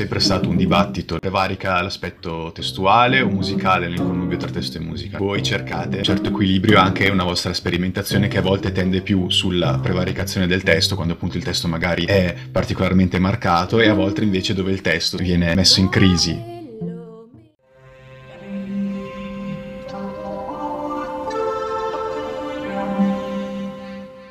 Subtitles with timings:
[0.00, 5.18] sempre stato un dibattito, prevarica l'aspetto testuale o musicale nel connubio tra testo e musica.
[5.18, 9.78] Voi cercate un certo equilibrio anche una vostra sperimentazione che a volte tende più sulla
[9.78, 14.54] prevaricazione del testo, quando appunto il testo magari è particolarmente marcato e a volte invece
[14.54, 16.49] dove il testo viene messo in crisi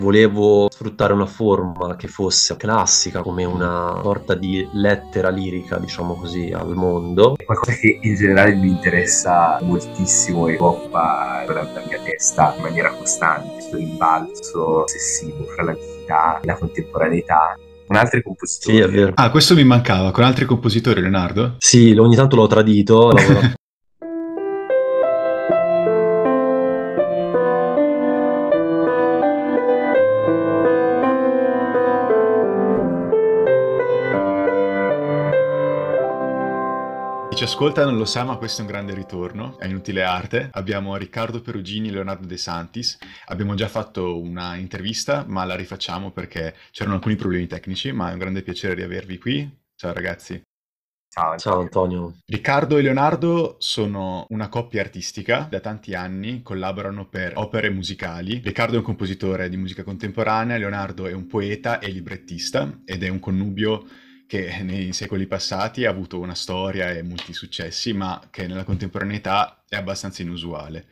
[0.10, 6.52] volevo sfruttare una forma che fosse classica come una sorta di lettera lirica, diciamo così,
[6.52, 7.36] al mondo.
[7.38, 12.90] È qualcosa che in generale mi interessa moltissimo e coppa la, mia testa in maniera
[12.92, 18.78] costante, questo rimbalzo ossessivo fra l'antichità e la contemporaneità con altri compositori.
[18.78, 19.12] Sì, è vero.
[19.16, 21.56] Ah, questo mi mancava, con altri compositori, Leonardo?
[21.60, 23.58] Sì, ogni tanto l'ho tradito, lavoro
[37.50, 40.50] ascolta non lo sa, ma questo è un grande ritorno, è inutile arte.
[40.54, 42.96] Abbiamo Riccardo Perugini e Leonardo De Santis.
[43.26, 48.14] Abbiamo già fatto una intervista, ma la rifacciamo perché c'erano alcuni problemi tecnici, ma è
[48.14, 49.50] un grande piacere riavervi qui.
[49.76, 50.40] Ciao ragazzi.
[51.10, 52.20] Ciao, Ciao Antonio.
[52.28, 58.42] Riccardo e Leonardo sono una coppia artistica, da tanti anni collaborano per opere musicali.
[58.44, 63.08] Riccardo è un compositore di musica contemporanea, Leonardo è un poeta e librettista ed è
[63.08, 63.88] un connubio
[64.30, 69.64] che nei secoli passati ha avuto una storia e molti successi, ma che nella contemporaneità
[69.68, 70.86] è abbastanza inusuale.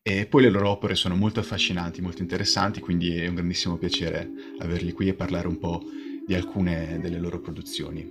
[0.00, 4.30] E poi le loro opere sono molto affascinanti, molto interessanti, quindi è un grandissimo piacere
[4.60, 5.82] averli qui e parlare un po'
[6.26, 8.10] di alcune delle loro produzioni.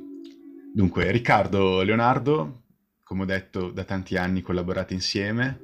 [0.72, 2.66] Dunque, Riccardo, Leonardo,
[3.02, 5.60] come ho detto, da tanti anni collaborate insieme.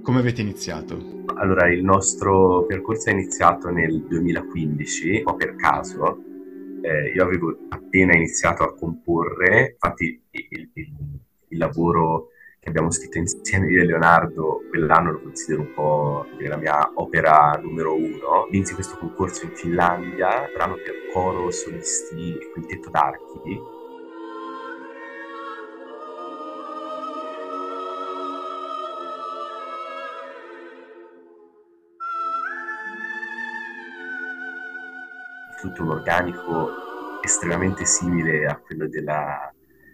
[0.00, 1.24] Come avete iniziato?
[1.34, 6.33] Allora, il nostro percorso è iniziato nel 2015, un po' per caso,
[6.84, 10.70] eh, io avevo appena iniziato a comporre, infatti il, il,
[11.48, 12.28] il, lavoro
[12.60, 17.58] che abbiamo scritto insieme io e Leonardo quell'anno lo considero un po' la mia opera
[17.62, 18.46] numero uno.
[18.50, 23.73] Vinsi questo concorso in Finlandia, brano per coro, solisti e quintetto d'archi
[35.64, 36.70] tutto un organico
[37.22, 39.52] estremamente simile a quello della,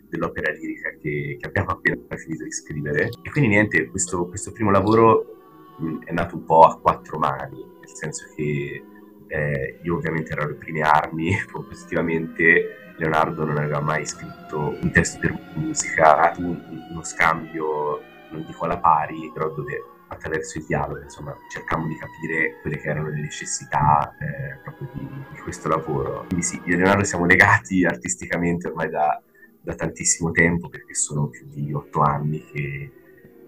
[0.08, 3.10] dell'opera lirica che, che, abbiamo appena finito di scrivere.
[3.22, 7.58] E quindi niente, questo, questo primo lavoro mh, è nato un po' a quattro mani,
[7.58, 8.84] nel senso che
[9.28, 15.20] eh, io ovviamente ero alle prime armi, positivamente Leonardo non aveva mai scritto un testo
[15.20, 18.00] per musica, uno scambio,
[18.30, 22.88] non dico alla pari, però dove attraverso il dialogo, insomma, cercammo di capire quelle che
[22.88, 26.24] erano le necessità eh, proprio di, di, questo lavoro.
[26.26, 29.22] Quindi sì, io e Leonardo siamo legati artisticamente ormai da,
[29.60, 32.92] da tantissimo tempo, perché sono più di otto anni che,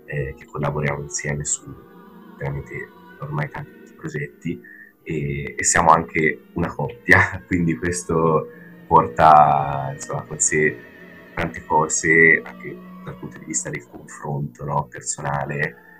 [0.04, 1.64] eh, che collaboriamo insieme su
[2.38, 4.60] veramente ormai tanti progetti
[5.02, 8.48] e, e, siamo anche una coppia, quindi questo
[8.86, 10.76] porta insomma, con sé
[11.34, 15.90] tante cose anche dal punto di vista del confronto no, personale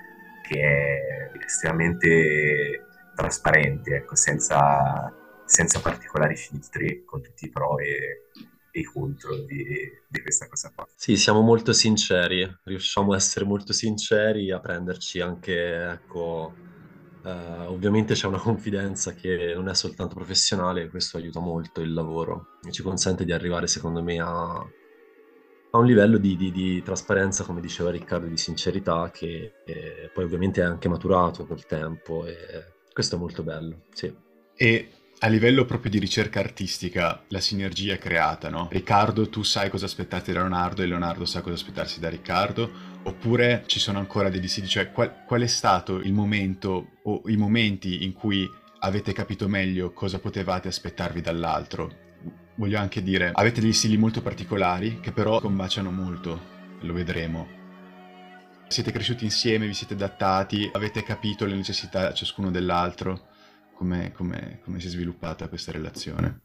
[0.43, 5.13] che è estremamente trasparente, ecco, senza,
[5.45, 8.29] senza, particolari filtri, con tutti i pro e,
[8.71, 9.65] e i contro di,
[10.09, 10.87] di, questa cosa qua.
[10.95, 16.55] Sì, siamo molto sinceri, riusciamo a essere molto sinceri, a prenderci anche, ecco,
[17.25, 17.31] eh,
[17.67, 22.73] ovviamente c'è una confidenza che non è soltanto professionale, questo aiuta molto il lavoro e
[22.73, 24.67] ci consente di arrivare, secondo me, a
[25.75, 30.25] a un livello di, di, di, trasparenza, come diceva Riccardo, di sincerità che eh, poi
[30.25, 32.37] ovviamente è anche maturato col tempo e
[32.93, 34.15] questo è molto bello, sì.
[34.55, 34.89] E
[35.21, 38.69] a livello proprio di ricerca artistica, la sinergia è creata, no?
[38.71, 42.71] Riccardo, tu sai cosa aspettarti da Leonardo e Leonardo sa cosa aspettarsi da Riccardo?
[43.05, 44.67] Oppure ci sono ancora dei dissidi?
[44.67, 48.47] Cioè, qual, qual è stato il momento o i momenti in cui
[48.81, 52.12] avete capito meglio cosa potevate aspettarvi dall'altro?
[52.57, 56.41] Voglio anche dire, avete degli stili molto particolari che però combaciano molto,
[56.81, 57.61] lo vedremo.
[58.69, 63.29] Siete cresciuti insieme, vi siete adattati, avete capito le necessità ciascuno dell'altro,
[63.75, 66.41] come, come, come si è sviluppata questa relazione?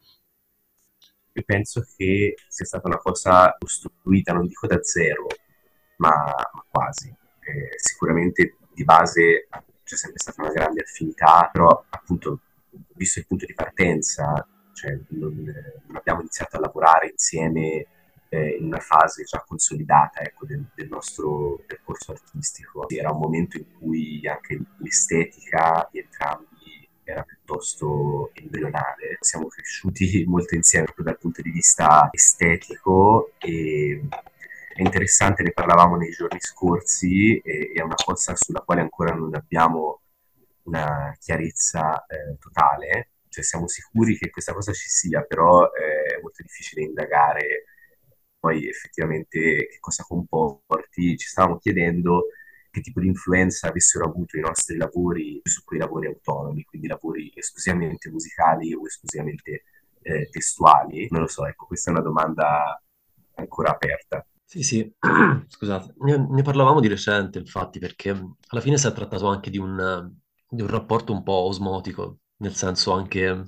[1.34, 5.28] Io penso che sia stata una cosa costruita, non dico da zero,
[5.98, 7.08] ma, ma quasi.
[7.10, 9.48] Eh, sicuramente di base
[9.84, 12.42] c'è sempre stata una grande affinità, però appunto,
[12.96, 14.46] visto il punto di partenza,
[14.78, 15.52] cioè non,
[15.94, 17.88] abbiamo iniziato a lavorare insieme
[18.30, 22.88] eh, in una fase già consolidata ecco, del, del, nostro percorso artistico.
[22.88, 29.18] Era un momento in cui anche l'estetica di entrambi era piuttosto embrionale.
[29.20, 34.08] Siamo cresciuti molto insieme dal punto di vista estetico e
[34.76, 39.34] è interessante, ne parlavamo nei giorni scorsi, e, è una cosa sulla quale ancora non
[39.34, 40.02] abbiamo
[40.64, 46.44] una chiarezza eh, totale, cioè siamo sicuri che questa cosa ci sia, però è molto
[46.44, 47.66] difficile indagare
[48.40, 51.18] poi effettivamente che cosa comporti.
[51.18, 52.28] Ci stavamo chiedendo
[52.70, 57.32] che tipo di influenza avessero avuto i nostri lavori su quei lavori autonomi, quindi lavori
[57.36, 59.64] esclusivamente musicali o esclusivamente
[60.02, 61.08] eh, testuali.
[61.10, 62.82] Non lo so, ecco, questa è una domanda
[63.36, 64.26] ancora aperta.
[64.44, 64.96] Sì, sì,
[65.48, 69.58] scusate, ne, ne parlavamo di recente, infatti, perché alla fine si è trattato anche di
[69.58, 70.10] un,
[70.50, 73.46] di un rapporto un po' osmotico, nel senso anche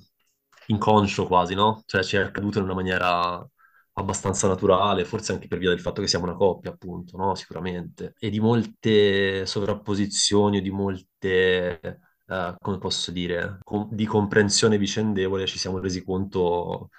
[0.67, 1.81] inconscio quasi, no?
[1.85, 3.45] Cioè ci è accaduto in una maniera
[3.93, 7.35] abbastanza naturale, forse anche per via del fatto che siamo una coppia, appunto, no?
[7.35, 8.13] Sicuramente.
[8.19, 11.79] E di molte sovrapposizioni o di molte,
[12.27, 16.89] eh, come posso dire, com- di comprensione vicendevole ci siamo resi conto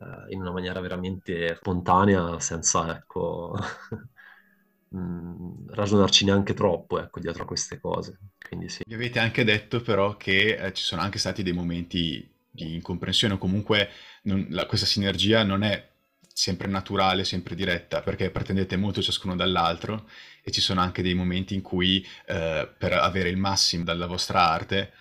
[0.00, 3.54] eh, in una maniera veramente spontanea, senza, ecco,
[4.94, 8.18] mm, ragionarci neanche troppo, ecco, dietro a queste cose.
[8.46, 8.82] Quindi sì.
[8.86, 13.34] Mi avete anche detto però che eh, ci sono anche stati dei momenti di incomprensione
[13.34, 13.88] o comunque
[14.22, 15.90] non, la, questa sinergia non è
[16.34, 20.08] sempre naturale, sempre diretta, perché pretendete molto ciascuno dall'altro
[20.42, 24.48] e ci sono anche dei momenti in cui eh, per avere il massimo dalla vostra
[24.48, 24.92] arte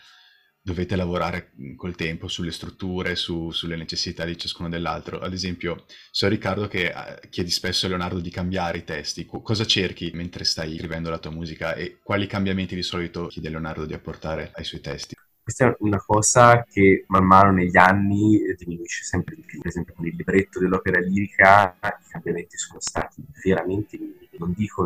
[0.64, 5.20] dovete lavorare col tempo sulle strutture, su, sulle necessità di ciascuno dell'altro.
[5.20, 9.26] Ad esempio, so Riccardo che eh, chiedi spesso a Leonardo di cambiare i testi.
[9.26, 13.86] cosa cerchi mentre stai scrivendo la tua musica e quali cambiamenti di solito chiede Leonardo
[13.86, 15.16] di apportare ai suoi testi?
[15.44, 19.60] Questa è una cosa che man mano negli anni diminuisce sempre di più.
[19.60, 23.98] Per esempio, con il libretto dell'opera lirica i cambiamenti sono stati veramente.
[24.38, 24.86] Non dico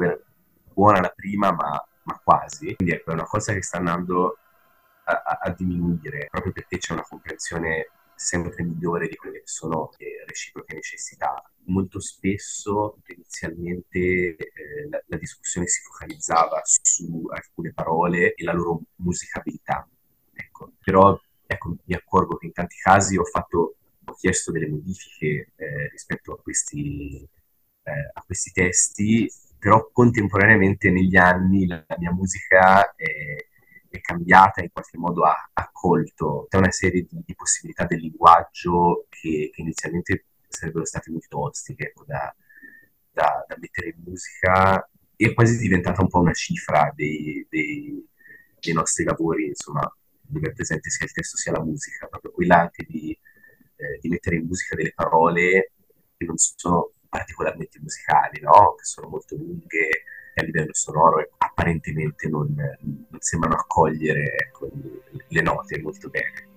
[0.73, 2.73] buona la prima, ma, ma quasi.
[2.75, 4.37] Quindi ecco, è una cosa che sta andando
[5.05, 10.23] a, a, diminuire proprio perché c'è una comprensione sempre migliore di quelle che sono le
[10.25, 11.43] reciproche necessità.
[11.65, 18.81] Molto spesso inizialmente eh, la, la, discussione si focalizzava su alcune parole e la loro
[18.97, 19.87] musicabilità.
[20.33, 20.73] Ecco.
[20.83, 25.89] Però ecco, mi accorgo che in tanti casi ho, fatto, ho chiesto delle modifiche eh,
[25.89, 27.27] rispetto a questi,
[27.83, 33.53] eh, a questi testi, però contemporaneamente negli anni la, la mia musica è
[33.97, 39.05] è cambiata, in qualche modo ha accolto tutta una serie di, di possibilità del linguaggio
[39.09, 42.33] che, che, inizialmente sarebbero state molto ostiche ecco, da,
[43.11, 48.05] da, da, mettere in musica è quasi diventata un po' una cifra dei, dei,
[48.59, 49.89] dei nostri lavori, insomma,
[50.21, 54.09] dove è presente sia il testo sia la musica, proprio quella anche di, eh, di
[54.09, 55.71] mettere in musica delle parole
[56.17, 58.75] che non sono particolarmente musicali, no?
[58.75, 60.03] che sono molto lunghe,
[60.41, 64.69] a livello sonoro apparentemente non, non sembrano accogliere ecco,
[65.27, 66.53] le note molto bene.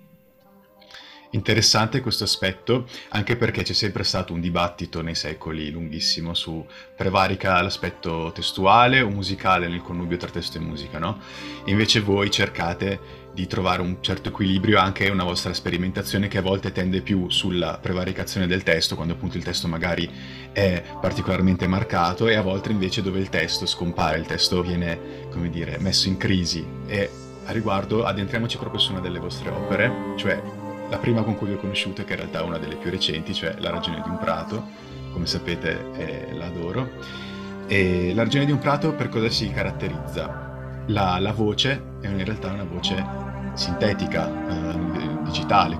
[1.33, 6.67] Interessante questo aspetto, anche perché c'è sempre stato un dibattito nei secoli lunghissimo su
[6.97, 11.21] prevarica l'aspetto testuale o musicale nel connubio tra testo e musica, no?
[11.67, 16.73] Invece voi cercate di trovare un certo equilibrio anche una vostra sperimentazione che a volte
[16.73, 20.11] tende più sulla prevaricazione del testo, quando appunto il testo magari
[20.51, 24.99] è particolarmente marcato, e a volte invece dove il testo scompare, il testo viene,
[25.31, 26.67] come dire, messo in crisi.
[26.89, 27.09] E
[27.45, 30.43] a riguardo addentriamoci proprio su una delle vostre opere, cioè
[30.91, 33.33] la prima con cui vi ho conosciuto, che in realtà è una delle più recenti,
[33.33, 34.67] cioè La ragione di un prato,
[35.13, 36.91] come sapete eh, l'adoro.
[37.69, 40.47] E La ragione di un prato per cosa si caratterizza?
[40.87, 43.27] La, la voce è in realtà una voce
[43.59, 45.77] sintetica, eh, digitale.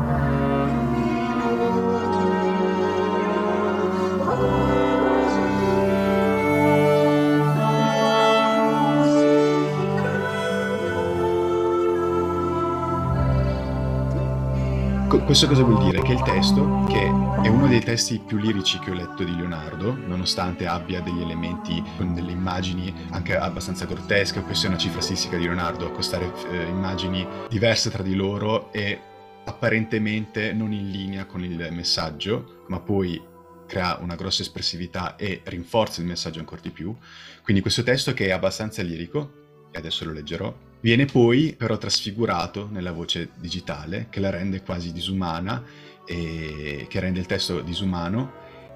[15.09, 16.03] Questo cosa vuol dire?
[16.03, 19.95] Che il testo, che è uno dei testi più lirici che ho letto di Leonardo,
[19.95, 25.39] nonostante abbia degli elementi con delle immagini anche abbastanza grottesche, questa è una cifra statistica
[25.39, 29.01] di Leonardo, accostare eh, immagini diverse tra di loro e
[29.47, 33.19] apparentemente non in linea con il messaggio, ma poi
[33.67, 36.95] crea una grossa espressività e rinforza il messaggio ancora di più.
[37.43, 42.69] Quindi questo testo che è abbastanza lirico, e adesso lo leggerò, Viene poi però trasfigurato
[42.71, 45.63] nella voce digitale che la rende quasi disumana,
[46.09, 48.33] e che rende il testo disumano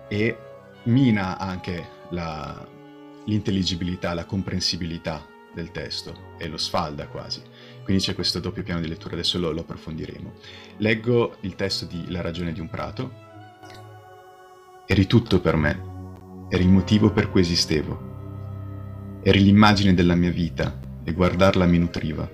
[0.08, 0.36] e
[0.84, 2.68] mina anche la,
[3.24, 7.40] l'intelligibilità, la comprensibilità del testo e lo sfalda quasi.
[7.82, 10.32] Quindi c'è questo doppio piano di lettura, adesso lo, lo approfondiremo.
[10.78, 13.30] Leggo il testo di La ragione di un prato.
[14.86, 20.78] Eri tutto per me, eri il motivo per cui esistevo, eri l'immagine della mia vita,
[21.04, 22.28] e guardarla mi nutriva.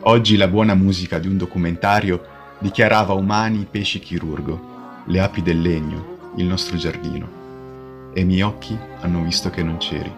[0.00, 2.24] Oggi la buona musica di un documentario
[2.58, 4.74] dichiarava umani i pesci chirurgo,
[5.06, 8.12] le api del legno, il nostro giardino.
[8.12, 10.12] E i miei occhi hanno visto che non c'eri.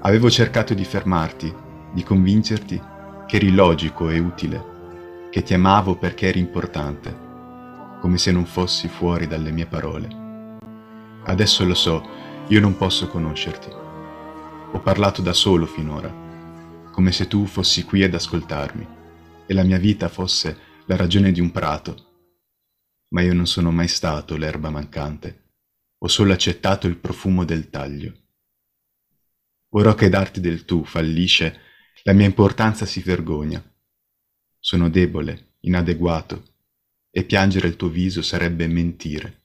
[0.00, 1.54] Avevo cercato di fermarti,
[1.92, 2.80] di convincerti
[3.26, 4.64] che eri logico e utile,
[5.30, 7.16] che ti amavo perché eri importante,
[8.00, 10.08] come se non fossi fuori dalle mie parole.
[11.24, 12.02] Adesso lo so,
[12.48, 13.79] io non posso conoscerti.
[14.72, 16.08] Ho parlato da solo finora,
[16.92, 18.86] come se tu fossi qui ad ascoltarmi
[19.46, 22.28] e la mia vita fosse la ragione di un prato.
[23.08, 25.54] Ma io non sono mai stato l'erba mancante,
[25.98, 28.14] ho solo accettato il profumo del taglio.
[29.70, 31.58] Ora che darti del tu fallisce,
[32.04, 33.60] la mia importanza si vergogna.
[34.56, 36.44] Sono debole, inadeguato,
[37.10, 39.42] e piangere il tuo viso sarebbe mentire.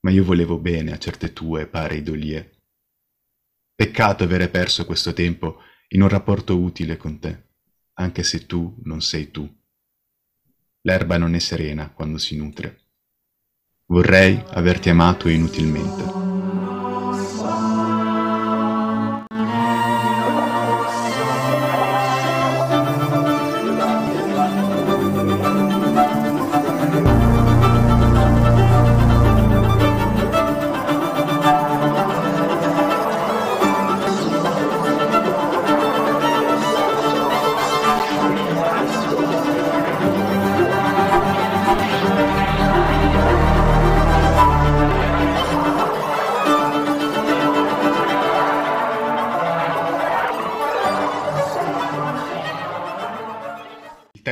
[0.00, 2.55] Ma io volevo bene a certe tue pare idolie.
[3.76, 7.48] Peccato avere perso questo tempo in un rapporto utile con te,
[7.98, 9.46] anche se tu non sei tu.
[10.80, 12.84] L'erba non è serena quando si nutre.
[13.84, 16.25] Vorrei averti amato inutilmente.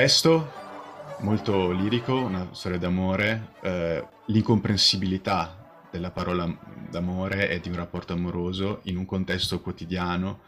[0.04, 0.52] Testo
[1.20, 6.46] molto lirico, una storia d'amore, eh, l'incomprensibilità della parola
[6.90, 10.42] d'amore e di un rapporto amoroso in un contesto quotidiano,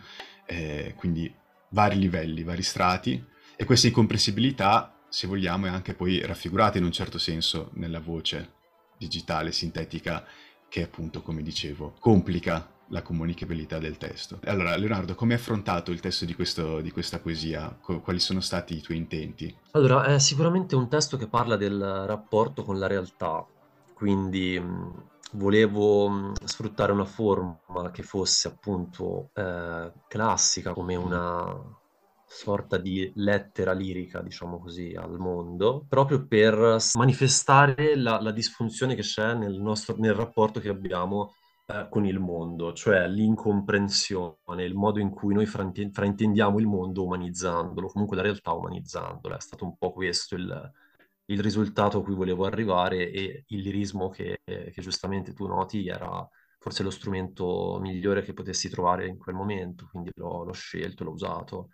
[0.44, 1.34] eh, quindi
[1.70, 3.24] vari livelli, vari strati,
[3.56, 8.56] e questa incomprensibilità, se vogliamo, è anche poi raffigurata in un certo senso nella voce
[8.98, 10.22] digitale, sintetica,
[10.68, 14.38] che appunto, come dicevo, complica la comunicabilità del testo.
[14.44, 17.68] Allora, Leonardo, come hai affrontato il testo di, questo, di questa poesia?
[17.80, 19.54] Quali sono stati i tuoi intenti?
[19.72, 23.44] Allora, è sicuramente un testo che parla del rapporto con la realtà,
[23.94, 24.60] quindi
[25.32, 31.74] volevo sfruttare una forma che fosse appunto eh, classica, come una
[32.28, 39.02] sorta di lettera lirica, diciamo così, al mondo, proprio per manifestare la, la disfunzione che
[39.02, 41.34] c'è nel, nostro, nel rapporto che abbiamo
[41.66, 47.04] eh, con il mondo, cioè l'incomprensione, il modo in cui noi frainte- fraintendiamo il mondo
[47.04, 49.36] umanizzandolo, comunque la realtà umanizzandola.
[49.36, 50.72] È stato un po' questo il,
[51.26, 56.28] il risultato a cui volevo arrivare e il lirismo che, che giustamente tu noti era
[56.58, 61.12] forse lo strumento migliore che potessi trovare in quel momento, quindi l'ho, l'ho scelto, l'ho
[61.12, 61.68] usato.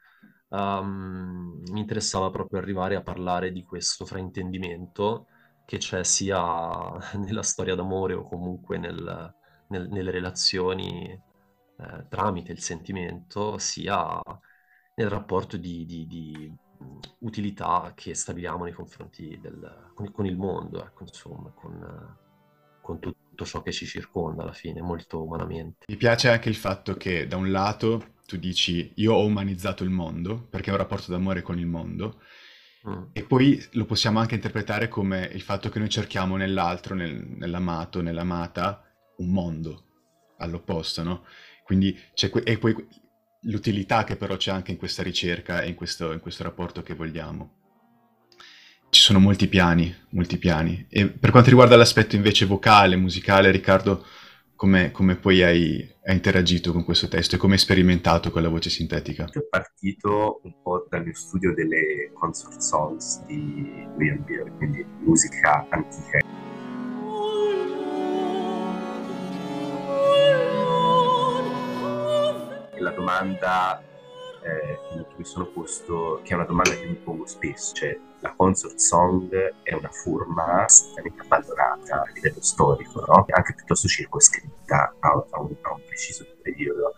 [0.48, 5.26] Um, mi interessava proprio arrivare a parlare di questo fraintendimento
[5.64, 9.34] che c'è sia nella storia d'amore o comunque nel,
[9.72, 14.20] nel, nelle relazioni eh, tramite il sentimento, sia
[14.94, 16.54] nel rapporto di, di, di,
[17.20, 22.16] utilità che stabiliamo nei confronti del, con, con il mondo, ecco, insomma, con,
[22.80, 25.86] con tutto ciò che ci circonda alla fine, molto umanamente.
[25.88, 29.90] Mi piace anche il fatto che da un lato tu dici io ho umanizzato il
[29.90, 32.20] mondo perché ho un rapporto d'amore con il mondo,
[32.88, 33.04] Mm.
[33.12, 38.00] E poi lo possiamo anche interpretare come il fatto che noi cerchiamo nell'altro, nel, nell'amato,
[38.00, 38.91] nell'amata,
[39.22, 39.84] un mondo
[40.38, 41.24] all'opposto, no?
[41.64, 42.74] Quindi c'è que- e poi
[43.42, 46.94] l'utilità che però c'è anche in questa ricerca e in questo, in questo rapporto che
[46.94, 47.60] vogliamo.
[48.90, 50.86] Ci sono molti piani, molti piani.
[50.90, 54.04] E per quanto riguarda l'aspetto invece vocale, musicale, Riccardo,
[54.54, 58.48] come, come poi hai, hai, interagito con questo testo e come hai sperimentato con la
[58.48, 59.28] voce sintetica?
[59.32, 65.66] Io partito un po' dal mio studio delle consort songs di William Beer, quindi musica
[65.70, 66.31] antica
[72.82, 73.82] la domanda
[74.42, 78.34] eh, che mi sono posto, che è una domanda che mi pongo spesso, cioè la
[78.36, 83.24] consort song è una forma assolutamente abbandonata a livello storico, no?
[83.28, 86.96] anche piuttosto circoscritta a, a, un, a, un, preciso periodo.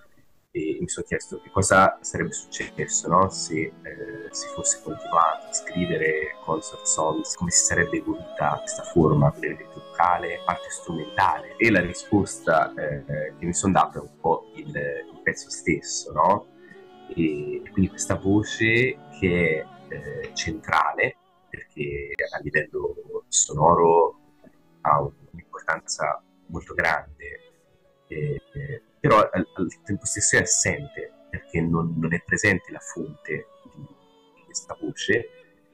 [0.51, 3.29] E mi sono chiesto che cosa sarebbe successo no?
[3.29, 3.73] se eh,
[4.31, 10.43] si fosse continuato a scrivere consort songs, come si sarebbe evoluta questa forma prettamente vocale,
[10.45, 11.57] parte strumentale.
[11.57, 16.13] E la risposta eh, che mi sono dato è un po' il, il pezzo stesso,
[16.13, 16.47] no?
[17.09, 21.17] E quindi questa voce che è eh, centrale
[21.49, 24.19] perché a livello sonoro
[24.81, 27.41] ha un'importanza molto grande,
[28.09, 28.41] eh,
[28.99, 33.87] però al, al, tempo stesso è assente perché non, non, è presente la fonte di,
[34.45, 35.29] questa voce,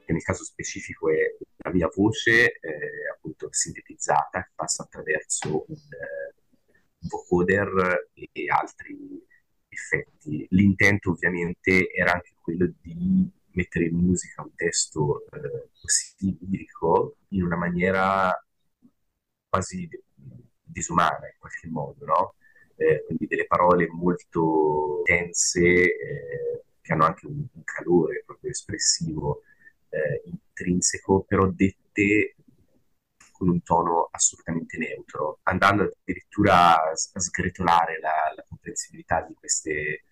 [0.05, 5.75] che nel caso specifico è la mia voce eh, appunto sintetizzata, che passa attraverso un,
[5.75, 6.33] eh,
[7.09, 9.25] vocoder e altri
[9.67, 10.45] effetti.
[10.49, 17.43] L'intento ovviamente era anche quello di mettere in musica un testo eh, così lirico in
[17.43, 18.33] una maniera
[19.49, 19.89] quasi
[20.61, 22.35] disumana in qualche modo, no?
[22.75, 29.43] Eh, quindi delle parole molto tense eh, che hanno anche un, un calore proprio espressivo
[29.91, 32.35] eh, intrinseco, però dette
[33.41, 40.03] con un tono assolutamente neutro, andando addirittura a, sgretolare la, la comprensibilità di queste,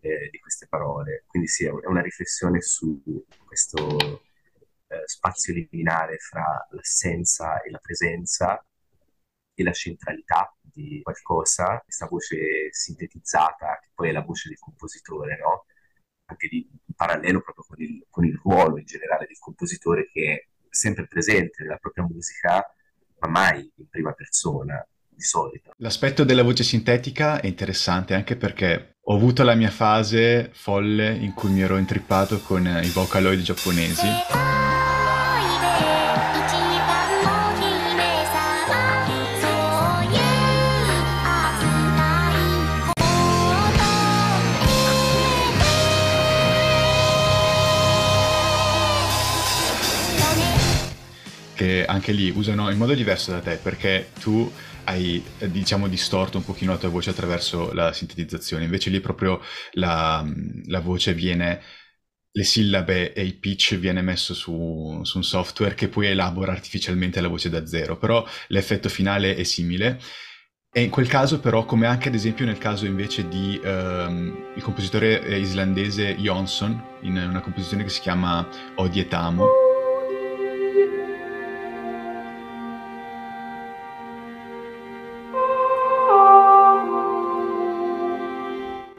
[0.00, 1.24] eh, di queste, parole.
[1.26, 3.02] Quindi sì, è una riflessione su
[3.44, 3.98] questo
[4.88, 8.64] eh, spazio liminare fra l'assenza e la presenza
[9.54, 15.36] e la centralità di qualcosa, questa voce sintetizzata, che poi è la voce del compositore,
[15.38, 15.66] no?
[16.26, 20.46] Anche di, parallelo proprio con il, con il ruolo in generale del compositore che è
[20.68, 22.64] sempre presente nella propria musica,
[23.18, 24.86] ma mai in prima persona,
[25.20, 25.72] di solito.
[25.76, 31.34] L'aspetto della voce sintetica è interessante anche perché ho avuto la mia fase folle in
[31.34, 34.49] cui mi ero intrippato con i vocaloid giapponesi.
[51.90, 54.50] Anche lì usano in modo diverso da te perché tu
[54.84, 58.64] hai diciamo distorto un pochino la tua voce attraverso la sintetizzazione.
[58.64, 59.42] Invece lì proprio
[59.72, 60.24] la,
[60.66, 61.62] la voce viene
[62.32, 67.20] le sillabe e il pitch viene messo su, su, un software che poi elabora artificialmente
[67.20, 67.98] la voce da zero.
[67.98, 70.00] Però l'effetto finale è simile.
[70.72, 74.62] E in quel caso però come anche ad esempio nel caso invece di um, il
[74.62, 79.69] compositore islandese Jonsson in una composizione che si chiama Odietamo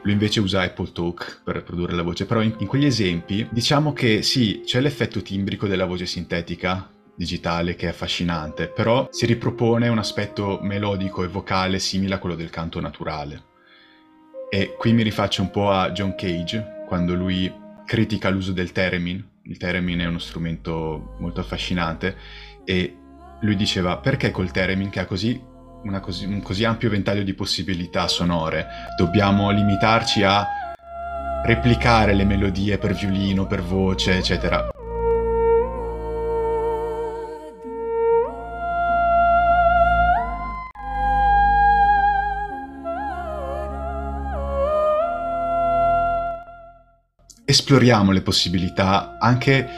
[0.02, 3.92] lui invece usa Apple Talk per produrre la voce, però in, in quegli esempi diciamo
[3.92, 9.88] che sì, c'è l'effetto timbrico della voce sintetica, digitale che è affascinante, però si ripropone
[9.88, 13.50] un aspetto melodico e vocale simile a quello del canto naturale.
[14.50, 17.50] E qui mi rifaccio un po' a John Cage, quando lui
[17.86, 19.24] critica l'uso del theremin.
[19.44, 22.16] Il theremin è uno strumento molto affascinante
[22.64, 22.96] e
[23.40, 25.40] lui diceva perché col theremin che ha così
[26.00, 28.66] così, un così ampio ventaglio di possibilità sonore,
[28.96, 30.46] dobbiamo limitarci a
[31.44, 34.68] replicare le melodie per violino, per voce, eccetera.
[47.44, 49.68] Esploriamo le possibilità anche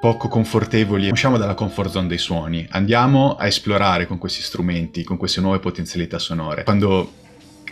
[0.00, 5.18] poco confortevoli, usciamo dalla comfort zone dei suoni, andiamo a esplorare con questi strumenti, con
[5.18, 6.64] queste nuove potenzialità sonore.
[6.64, 7.12] Quando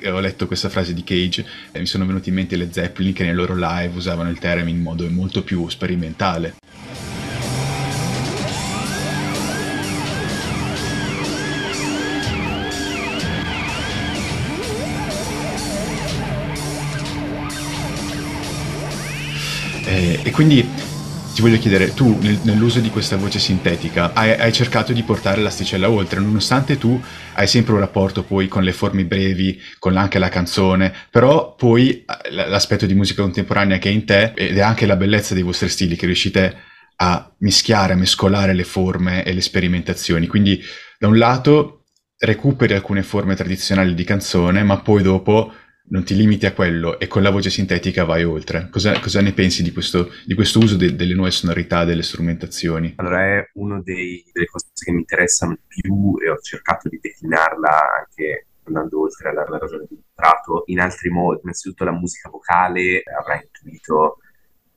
[0.05, 3.25] ho letto questa frase di Cage eh, mi sono venuti in mente le Zeppelin che
[3.25, 6.57] nei loro live usavano il theremin in modo molto più sperimentale.
[19.87, 20.69] Eh, e quindi
[21.38, 25.40] ti voglio chiedere, tu nel, nell'uso di questa voce sintetica hai, hai, cercato di portare
[25.40, 27.01] l'asticella oltre, nonostante tu
[27.35, 32.05] hai sempre un rapporto poi con le forme brevi, con anche la canzone, però poi
[32.05, 35.44] eh, l'aspetto di musica contemporanea che è in te ed è anche la bellezza dei
[35.44, 36.57] vostri stili che riuscite
[36.96, 40.27] a mischiare, a mescolare le forme e le sperimentazioni.
[40.27, 40.61] Quindi
[40.98, 41.85] da un lato
[42.18, 45.53] recuperi alcune forme tradizionali di canzone, ma poi dopo
[45.90, 48.68] non ti limiti a quello e con la voce sintetica vai oltre.
[48.70, 52.94] Cosa, cosa ne pensi di questo, di questo uso de, delle nuove sonorità, delle strumentazioni?
[52.96, 57.70] Allora è una delle cose che mi interessano di più e ho cercato di declinarla
[58.01, 61.40] anche andando oltre alla, alla ragione di Prato in altri modi.
[61.42, 64.18] Innanzitutto la musica vocale avrà intuito,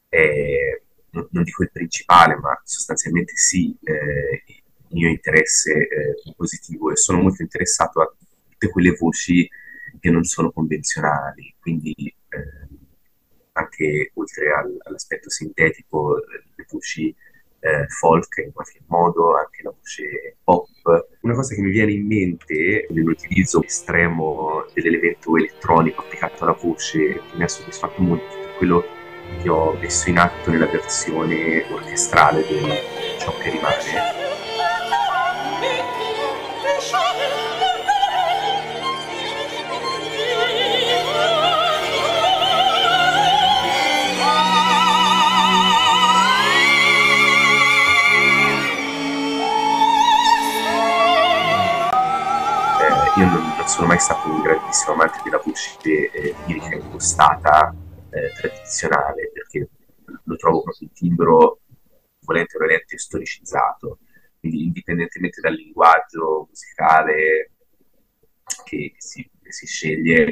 [0.07, 6.91] eh, non, non, dico il principale, ma sostanzialmente sì, eh, il mio interesse eh, compositivo
[6.91, 8.13] e sono molto interessato a
[8.49, 9.49] tutte quelle voci
[9.99, 12.67] che non sono convenzionali, quindi eh,
[13.53, 16.17] anche oltre al, all'aspetto sintetico,
[16.55, 17.13] le voci
[17.61, 20.67] eh, folk in qualche modo, anche la voce pop.
[21.21, 27.35] Una cosa che mi viene in mente nell'utilizzo estremo dell'elemento elettronico applicato alla voce che
[27.35, 28.83] mi ha soddisfatto molto è quello
[29.41, 32.59] che ho messo in atto nella versione orchestrale di
[33.19, 34.19] Ciò che rimane
[53.71, 55.77] sono mai stato un grandissimo amante della voce
[56.11, 56.35] eh,
[56.75, 57.73] impostata
[58.09, 59.69] eh, tradizionale, perché
[60.25, 61.61] lo trovo proprio un timbro
[62.19, 63.99] volente o nolente storicizzato,
[64.41, 67.51] quindi indipendentemente dal linguaggio musicale
[68.65, 70.25] che, che, si, che si, sceglie,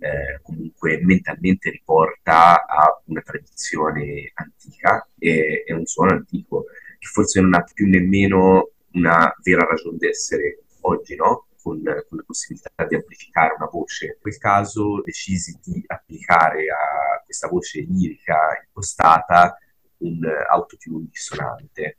[0.00, 6.64] eh, comunque mentalmente riporta a una tradizione antica e, e un suono antico,
[6.98, 11.44] che forse non ha più nemmeno una vera ragione d'essere oggi, no?
[11.62, 14.06] Con, con, la possibilità di amplificare una voce.
[14.06, 19.58] In quel caso decisi di applicare a questa voce lirica impostata
[19.98, 21.98] un autotune dissonante,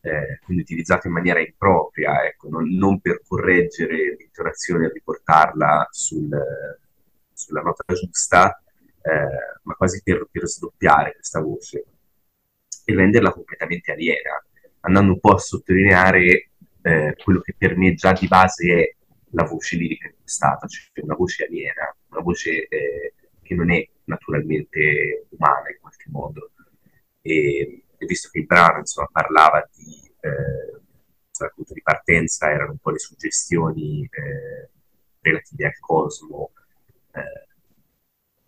[0.00, 6.28] eh, quindi utilizzato in maniera impropria, ecco, non, non, per correggere l'intonazione e riportarla sul,
[7.32, 8.62] sulla nota giusta,
[9.02, 11.84] eh, ma quasi per, per sdoppiare questa voce
[12.84, 14.42] e renderla completamente aliena,
[14.80, 16.50] andando un po' a sottolineare
[16.82, 18.96] eh, quello che per me già di base è
[19.30, 25.26] la voce lirica impostata, cioè una voce aliena, una voce eh, che non è naturalmente
[25.30, 26.50] umana in qualche modo.
[27.20, 30.80] E, e visto che il brano insomma, parlava di, eh,
[31.28, 34.70] insomma, punto di partenza, erano un po' le suggestioni eh,
[35.20, 36.52] relative al cosmo,
[37.12, 37.46] eh,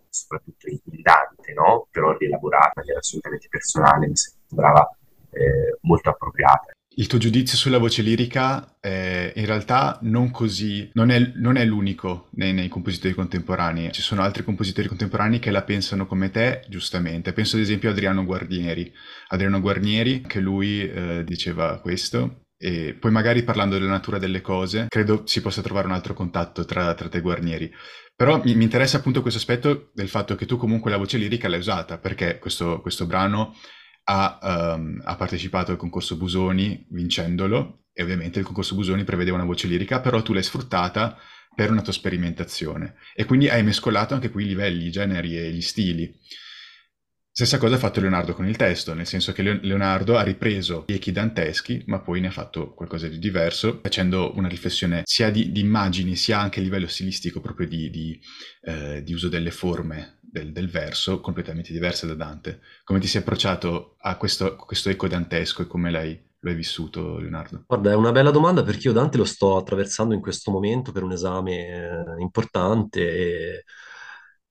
[0.09, 1.89] soprattutto in Dante, no?
[1.91, 4.89] però rielaborata maniera assolutamente personale, mi sembrava
[5.31, 6.73] eh, molto appropriata.
[7.01, 11.65] Il tuo giudizio sulla voce lirica è in realtà non così, non è, non è
[11.65, 16.63] l'unico nei, nei, compositori contemporanei, ci sono altri compositori contemporanei che la pensano come te,
[16.69, 17.33] giustamente.
[17.33, 18.93] Penso ad esempio a Adriano Guarnieri.
[19.29, 24.85] Adriano Guarnieri, che lui eh, diceva questo, e poi magari parlando della natura delle cose,
[24.91, 27.73] credo si possa trovare un altro contatto tra, tra te Guarnieri.
[28.15, 31.49] Però mi, mi, interessa appunto questo aspetto del fatto che tu comunque la voce lirica
[31.49, 33.55] l'hai usata, perché questo, questo brano
[34.11, 39.47] ha, um, ha, partecipato al concorso Busoni vincendolo e ovviamente il concorso Busoni prevedeva una
[39.47, 41.17] voce lirica, però tu l'hai sfruttata
[41.55, 45.53] per una tua sperimentazione e quindi hai mescolato anche qui i livelli, i generi e
[45.53, 46.13] gli stili.
[47.33, 50.95] Stessa cosa ha fatto Leonardo con il testo, nel senso che Leonardo ha ripreso gli
[50.95, 55.53] echi danteschi, ma poi ne ha fatto qualcosa di diverso, facendo una riflessione sia di,
[55.53, 58.21] di immagini, sia anche a livello stilistico, proprio di, di,
[58.63, 62.61] eh, di uso delle forme del, del, verso, completamente diverse da Dante.
[62.85, 67.19] Come ti sei approcciato a questo, questo eco dantesco e come l'hai, lo hai vissuto,
[67.19, 67.65] Leonardo?
[67.67, 71.03] Guarda, è una bella domanda perché io Dante lo sto attraversando in questo momento per
[71.03, 73.65] un esame eh, importante e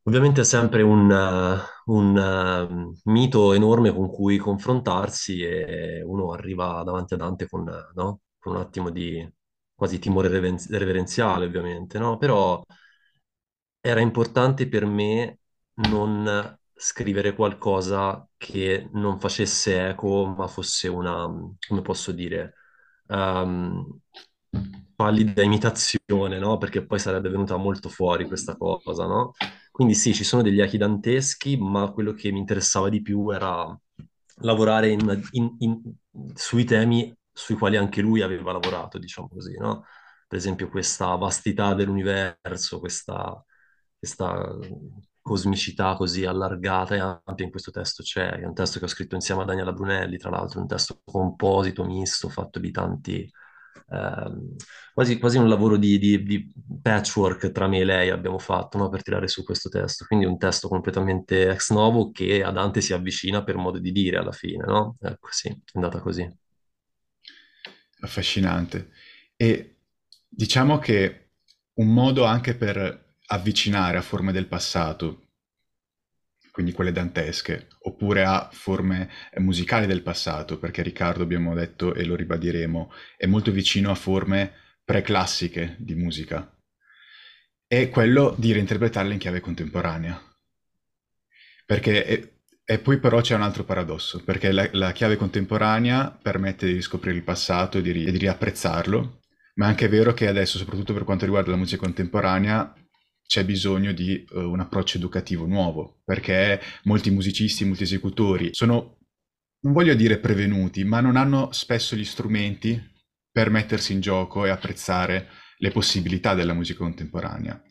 [0.03, 6.81] Ovviamente è sempre un, uh, un uh, mito enorme con cui confrontarsi e uno arriva
[6.83, 7.63] davanti a Dante con,
[7.93, 8.21] no?
[8.39, 9.23] con un attimo di
[9.75, 12.17] quasi timore reverenziale, ovviamente, no?
[12.17, 12.59] Però
[13.81, 15.39] era importante per me
[15.87, 21.27] non scrivere qualcosa che non facesse eco, ma fosse una,
[21.67, 22.53] come posso dire,
[23.07, 23.99] um,
[24.95, 26.57] pallida imitazione, no?
[26.57, 29.33] Perché poi sarebbe venuta molto fuori questa cosa, no?
[29.71, 33.77] Quindi sì, ci sono degli echi danteschi, ma quello che mi interessava di più era
[34.41, 35.81] lavorare in, in, in,
[36.33, 39.85] sui temi sui quali anche lui aveva lavorato, diciamo così, no?
[40.27, 43.43] Per esempio questa vastità dell'universo, questa,
[43.97, 44.57] questa
[45.29, 48.39] cosmicità così allargata e ampia in questo testo c'è.
[48.39, 51.85] È un testo che ho scritto insieme a Daniela Brunelli, tra l'altro, un testo composito,
[51.85, 53.29] misto, fatto di tanti
[53.91, 54.55] Ehm,
[54.93, 58.89] quasi, quasi, un lavoro di, di, di, patchwork tra me e lei abbiamo fatto no,
[58.89, 60.05] per tirare su questo testo.
[60.05, 64.17] Quindi un testo completamente ex novo che a Dante si avvicina per modo di dire
[64.17, 64.97] alla fine, no?
[65.01, 66.27] Ecco, sì, è andata così.
[68.01, 68.91] Affascinante.
[69.35, 69.77] E
[70.27, 71.31] diciamo che
[71.73, 75.27] un modo anche per avvicinare a forme del passato,
[76.51, 82.15] quindi quelle dantesche, oppure a forme musicali del passato, perché Riccardo, abbiamo detto e lo
[82.15, 86.51] ribadiremo, è molto vicino a forme preclassiche di musica,
[87.67, 90.19] è quello di reinterpretarle in chiave contemporanea.
[91.65, 92.29] Perché è,
[92.65, 97.15] e poi però c'è un altro paradosso, perché la, la, chiave contemporanea permette di riscoprire
[97.15, 99.21] il passato e di, e di riapprezzarlo,
[99.55, 102.73] ma è anche vero che adesso, soprattutto per quanto riguarda la musica contemporanea,
[103.29, 108.97] c'è bisogno di uh, un approccio educativo nuovo, perché molti musicisti, molti esecutori sono,
[109.59, 112.81] non voglio dire prevenuti, ma non hanno spesso gli strumenti
[113.31, 117.61] per mettersi in gioco e apprezzare le possibilità della musica contemporanea.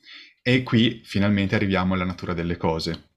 [0.40, 3.07] E qui finalmente arriviamo alla natura delle cose.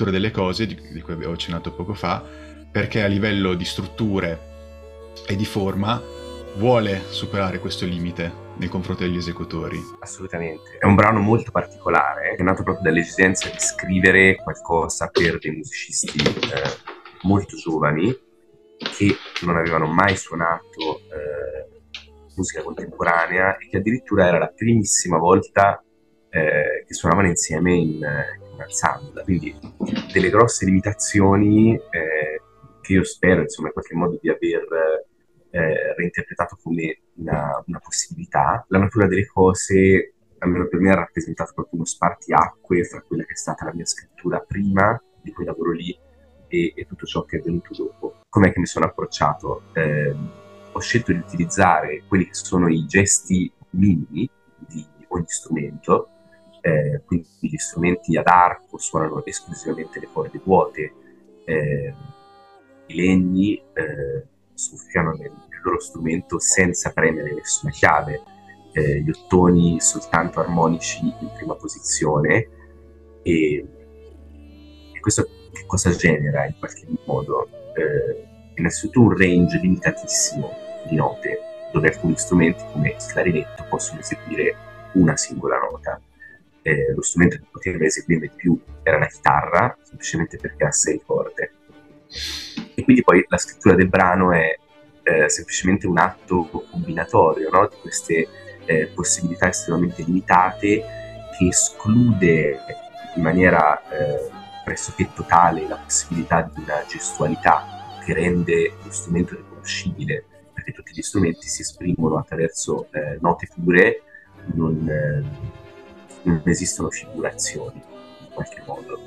[0.00, 2.24] Natura delle cose, di, di cui avevo accennato poco fa,
[2.70, 4.48] perché a livello di strutture
[5.26, 6.00] e di forma
[6.56, 9.78] vuole superare questo limite nei confronti degli esecutori.
[10.00, 10.78] Assolutamente.
[10.78, 16.18] È un brano molto particolare, è nato proprio dall'esigenza di scrivere qualcosa per dei musicisti
[16.18, 18.16] eh, molto giovani
[18.96, 21.80] che non avevano mai suonato eh,
[22.34, 25.82] musica contemporanea e che addirittura era la primissima volta
[26.30, 27.98] eh, che suonavano insieme in,
[28.60, 29.22] in ensemble.
[29.24, 29.56] Quindi
[30.12, 32.40] delle grosse limitazioni eh,
[32.80, 35.06] che io spero, insomma, in qualche modo di aver
[35.50, 38.64] eh, reinterpretato come una, una, possibilità.
[38.68, 43.32] La natura delle cose, almeno per me, ha rappresentato proprio uno spartiacque fra quella che
[43.32, 45.96] è stata la mia scrittura prima di quel lavoro lì
[46.48, 48.20] e, e tutto ciò che è venuto dopo.
[48.28, 49.62] Com'è che mi sono approcciato?
[49.72, 50.14] Eh,
[50.72, 54.28] ho scelto di utilizzare quelli che sono i gesti minimi
[54.68, 56.08] di ogni strumento,
[56.60, 60.92] eh, quindi gli strumenti ad arco suonano esclusivamente le corde vuote,
[61.44, 61.94] eh,
[62.86, 68.22] i legni eh, soffiano nel, nel, loro strumento senza premere nessuna chiave,
[68.72, 72.48] eh, gli ottoni soltanto armonici in prima posizione
[73.22, 73.66] e,
[74.92, 77.48] e questo che cosa genera in qualche modo?
[77.74, 80.50] Eh, innanzitutto un range limitatissimo
[80.88, 81.38] di note,
[81.72, 84.54] dove alcuni strumenti come il clarinetto possono eseguire
[84.94, 86.00] una singola nota.
[86.62, 91.00] Eh, lo strumento che poteva eseguire di più era la chitarra, semplicemente perché ha sei
[91.04, 91.52] corde.
[92.74, 94.56] E quindi poi la scrittura del brano è
[95.02, 97.68] eh, semplicemente un atto combinatorio no?
[97.68, 98.28] di queste
[98.64, 100.84] eh, possibilità estremamente limitate
[101.38, 102.58] che esclude
[103.16, 104.28] in maniera eh,
[104.64, 107.64] pressoché totale la possibilità di una gestualità
[108.04, 114.02] che rende lo strumento riconoscibile, perché tutti gli strumenti si esprimono attraverso eh, note pure,
[114.54, 115.49] non, eh,
[116.22, 117.82] non, esistono figurazioni
[118.20, 118.98] in qualche modo.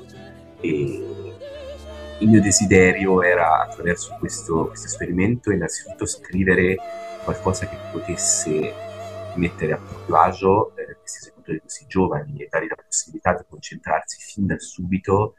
[0.60, 1.14] E
[2.18, 6.76] il mio desiderio era attraverso questo, questo esperimento innanzitutto scrivere
[7.24, 8.72] qualcosa che potesse
[9.36, 14.20] mettere a proprio agio eh, questi esecutori così giovani e dargli la possibilità di concentrarsi
[14.20, 15.34] fin da subito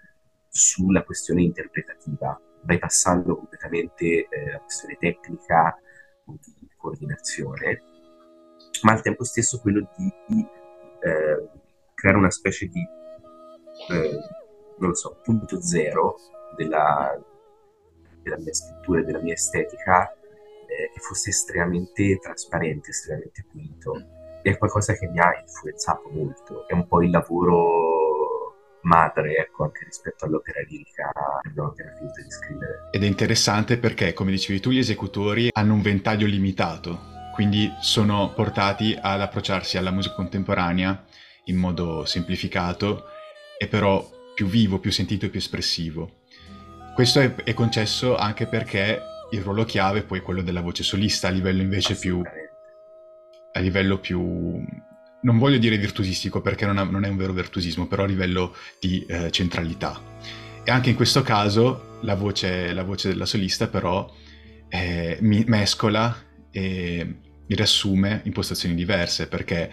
[0.50, 5.78] sulla questione interpretativa, bypassando completamente eh, la questione tecnica
[6.26, 7.82] di coordinazione,
[8.84, 10.14] ma al tempo stesso quello di
[11.02, 11.50] eh,
[12.06, 12.88] creare una specie di,
[13.90, 14.20] eh,
[14.78, 16.18] non lo so, punto zero
[16.56, 17.20] della,
[18.22, 23.94] della mia scrittura della mia estetica eh, che fosse estremamente trasparente, estremamente pulito.
[24.44, 26.68] È qualcosa che mi ha influenzato molto.
[26.68, 32.22] È un po' il lavoro madre, ecco, anche rispetto all'opera lirica che abbiamo appena finito
[32.22, 32.90] di scrivere.
[32.92, 37.00] Ed è interessante perché, come dicevi tu, gli esecutori hanno un ventaglio limitato,
[37.34, 41.04] quindi sono portati ad approcciarsi alla musica contemporanea
[41.46, 43.06] in modo semplificato
[43.58, 46.24] e però più vivo, più sentito e più espressivo.
[46.94, 51.28] Questo è, è concesso anche perché il ruolo chiave è poi quello della voce solista
[51.28, 52.22] a livello invece più
[53.52, 54.64] a livello più
[55.26, 58.56] non voglio dire virtuosistico perché non, ha, non, è un vero virtuosismo, però a livello
[58.80, 60.00] di eh, centralità.
[60.64, 64.12] E anche in questo caso la voce, la voce della solista però
[64.70, 66.16] eh, mescola
[66.52, 69.72] e riassume impostazioni diverse perché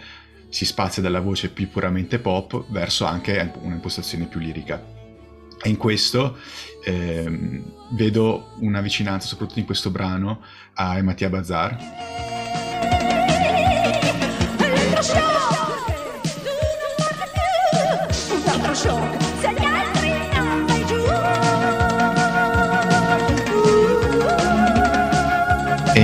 [0.53, 4.79] si spazia dalla voce più puramente pop verso anche un'impostazione più lirica.
[5.59, 6.37] E in questo
[6.83, 7.63] eh,
[7.93, 11.77] vedo una vicinanza, soprattutto in questo brano, a Mattia Bazar.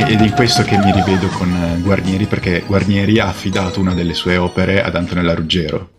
[0.09, 3.93] Ed è in questo che mi rivedo con eh, Guarnieri perché Guarnieri ha affidato una
[3.93, 5.98] delle sue opere ad Antonella Ruggero.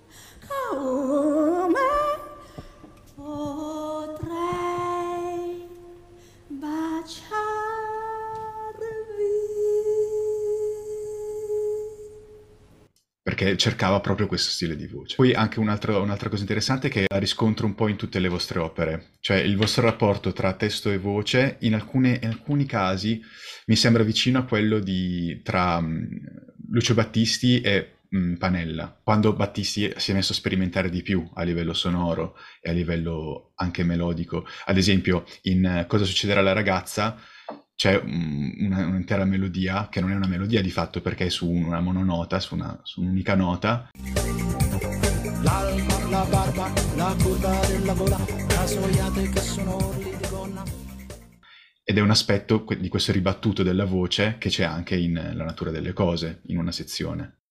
[13.51, 15.17] Perché cercava proprio questo stile di voce.
[15.17, 18.59] Poi anche un'altra, un'altra cosa interessante che la riscontro un po' in tutte le vostre
[18.59, 23.21] opere, cioè il vostro rapporto tra testo e voce in, alcune, in alcuni casi
[23.67, 26.09] mi sembra vicino a quello di, tra um,
[26.71, 31.43] Lucio Battisti e um, Panella, quando Battisti si è messo a sperimentare di più a
[31.43, 34.47] livello sonoro e a livello anche melodico.
[34.67, 37.19] Ad esempio in uh, Cosa succederà alla ragazza
[37.81, 41.81] c'è una, un'intera melodia che non è una melodia di fatto perché è su una
[41.81, 43.88] mononota, su, una, su un'unica nota.
[45.43, 50.62] L'alma, la barba, la curva della gola, rasoiate che sono orli di gonna.
[51.83, 55.71] Ed è un aspetto di questo ribattuto della voce che c'è anche in La natura
[55.71, 57.45] delle cose, in una sezione.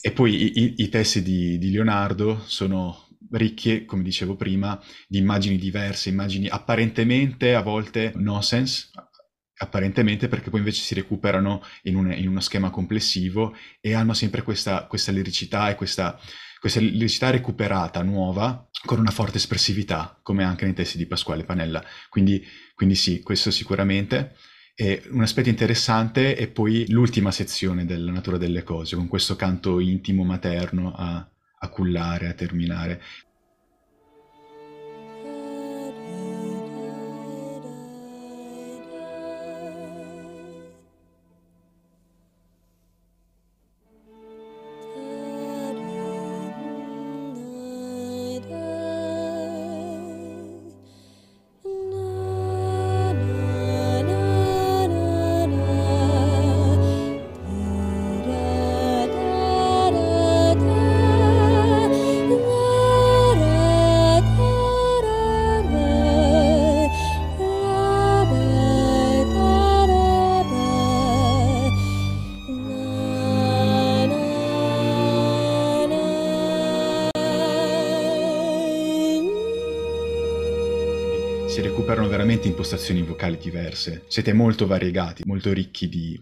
[0.00, 5.18] E poi i, i, i testi di, di Leonardo sono ricche, come dicevo prima, di
[5.18, 8.88] immagini diverse, immagini apparentemente a volte nonsense,
[9.56, 14.42] apparentemente perché poi invece si recuperano in, un, in uno schema complessivo e hanno sempre
[14.42, 16.18] questa, questa liricità e questa,
[16.60, 21.84] questa liricità recuperata, nuova, con una forte espressività, come anche nei testi di Pasquale Panella.
[22.08, 24.36] Quindi, quindi sì, questo sicuramente.
[24.74, 29.80] E un aspetto interessante è poi l'ultima sezione della natura delle cose, con questo canto
[29.80, 33.02] intimo materno a, a cullare, a terminare.
[82.72, 86.18] Impostazioni vocali diverse, siete molto variegati, molto ricchi di,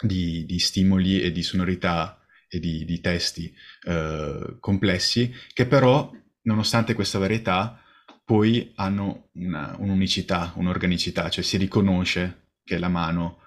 [0.00, 2.18] di, di stimoli e di sonorità
[2.48, 3.54] e di, di testi
[3.86, 6.10] eh, complessi, che però,
[6.42, 7.78] nonostante questa varietà,
[8.24, 13.40] poi hanno una, un'unicità, un'organicità, cioè si riconosce che la mano,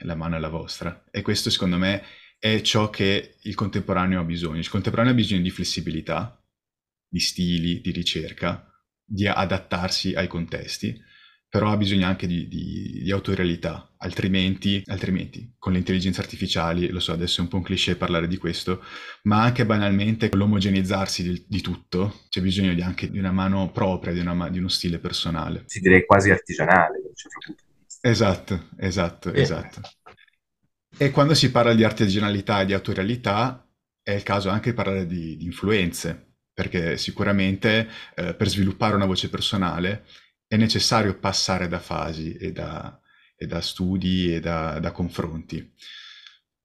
[0.00, 1.04] la mano è la vostra.
[1.12, 2.02] E questo, secondo me,
[2.40, 4.58] è ciò che il contemporaneo ha bisogno.
[4.58, 6.42] Il contemporaneo ha bisogno di flessibilità,
[7.08, 8.66] di stili, di ricerca,
[9.04, 11.08] di adattarsi ai contesti,
[11.50, 17.00] però ha bisogno anche di, di, di autorialità, altrimenti, altrimenti con le intelligenze artificiali, lo
[17.00, 18.84] so adesso è un po' un cliché parlare di questo,
[19.24, 23.72] ma anche banalmente con l'omogenizzarsi di, di tutto, c'è bisogno di anche di una mano
[23.72, 25.64] propria, di, una, di uno stile personale.
[25.66, 27.00] Si direi quasi artigianale,
[28.00, 29.40] Esatto, esatto, eh.
[29.42, 29.80] esatto.
[30.96, 33.68] E quando si parla di artigianalità e di autorialità,
[34.02, 39.06] è il caso anche di parlare di, di influenze, perché sicuramente eh, per sviluppare una
[39.06, 40.04] voce personale
[40.50, 43.00] è necessario passare da fasi e da,
[43.36, 45.72] e da studi e da, da, confronti.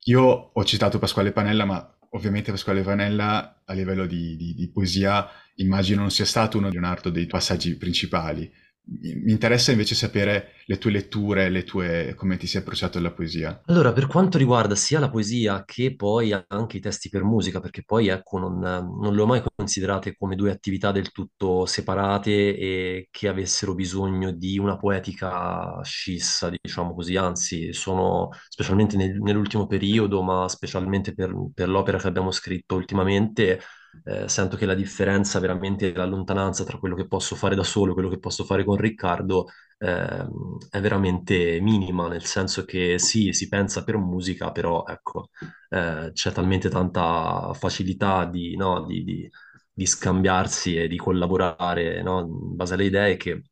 [0.06, 5.30] Io ho citato Pasquale Panella, ma ovviamente Pasquale Panella a livello di, di, di poesia
[5.58, 8.52] immagino non sia stato uno di Leonardo dei passaggi principali
[8.88, 13.62] mi interessa invece sapere le tue letture, le tue, come ti sei approcciato alla poesia.
[13.66, 17.84] Allora, per quanto riguarda sia la poesia che poi anche i testi per musica, perché
[17.84, 23.08] poi ecco, non, non le ho mai considerate come due attività del tutto separate e
[23.10, 30.22] che avessero bisogno di una poetica scissa, diciamo così, anzi, sono specialmente nel, nell'ultimo periodo,
[30.22, 33.60] ma specialmente per, per l'opera che abbiamo scritto ultimamente
[34.04, 37.92] eh, sento che la differenza veramente, la lontananza tra quello che posso fare da solo
[37.92, 40.26] e quello che posso fare con Riccardo eh,
[40.70, 45.30] è veramente minima, nel senso che sì, si pensa per musica, però ecco,
[45.70, 49.30] eh, c'è talmente tanta facilità di, no, di, di,
[49.74, 53.44] di scambiarsi e di collaborare no, in base alle idee che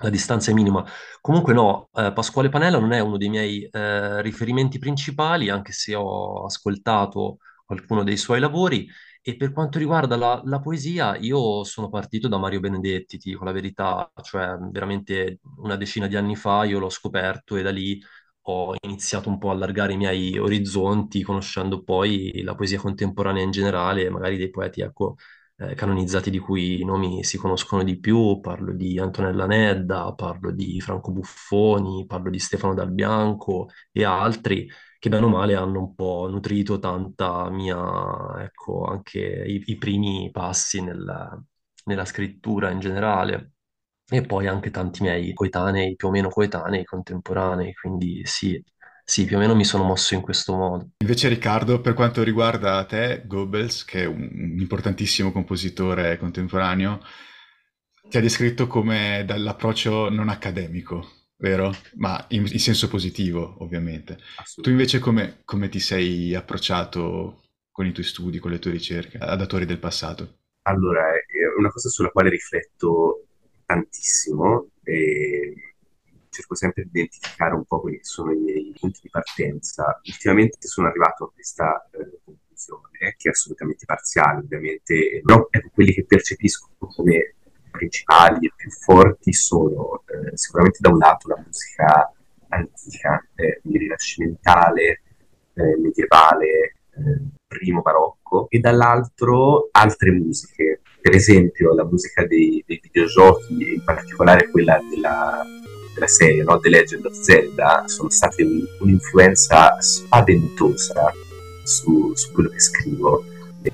[0.00, 0.84] la distanza è minima.
[1.20, 5.94] Comunque no, eh, Pasquale Panella non è uno dei miei eh, riferimenti principali, anche se
[5.94, 8.88] ho ascoltato qualcuno dei suoi lavori.
[9.22, 13.44] E per quanto riguarda la, la, poesia, io sono partito da Mario Benedetti, ti dico
[13.44, 18.00] la verità, cioè veramente una decina di anni fa io l'ho scoperto e da lì
[18.50, 23.50] ho iniziato un po' a allargare i miei orizzonti, conoscendo poi la poesia contemporanea in
[23.50, 25.16] generale, magari dei poeti, ecco,
[25.56, 30.50] eh, canonizzati di cui i nomi si conoscono di più, parlo di Antonella Nedda, parlo
[30.52, 35.78] di Franco Buffoni, parlo di Stefano Dal Bianco e altri che bene o male hanno
[35.80, 41.44] un po' nutrito tanta mia, ecco, anche i, i primi passi nel,
[41.84, 43.52] nella scrittura in generale.
[44.10, 48.62] E poi anche tanti miei coetanei, più o meno coetanei, contemporanei, quindi sì,
[49.04, 50.88] sì, più o meno mi sono mosso in questo modo.
[50.98, 57.00] Invece Riccardo, per quanto riguarda te, Goebbels, che è un importantissimo compositore contemporaneo,
[58.08, 61.06] ti ha descritto come dall'approccio non accademico
[61.38, 61.72] vero?
[61.96, 64.18] Ma in, in senso positivo, ovviamente.
[64.60, 69.18] Tu invece come, come, ti sei approcciato con i tuoi studi, con le tue ricerche,
[69.18, 70.40] ad autori del passato?
[70.62, 73.26] Allora, è una cosa sulla quale rifletto
[73.64, 75.54] tantissimo e
[76.30, 80.00] cerco sempre di identificare un po' quelli che sono i miei punti di partenza.
[80.04, 85.92] Ultimamente sono arrivato a questa eh, conclusione, che è assolutamente parziale, ovviamente, però ecco, quelli
[85.92, 87.36] che percepisco come
[87.78, 92.12] principali e più forti sono eh, sicuramente da un lato la musica
[92.48, 95.02] antica, eh, rinascimentale,
[95.54, 102.80] eh, medievale, eh, primo barocco, e dall'altro altre musiche, per esempio la musica dei, dei
[102.82, 105.42] videogiochi, in particolare quella della,
[105.94, 106.58] della serie no?
[106.58, 111.12] The Legend of Zelda, sono state un, un'influenza spaventosa
[111.64, 113.24] su, su quello che scrivo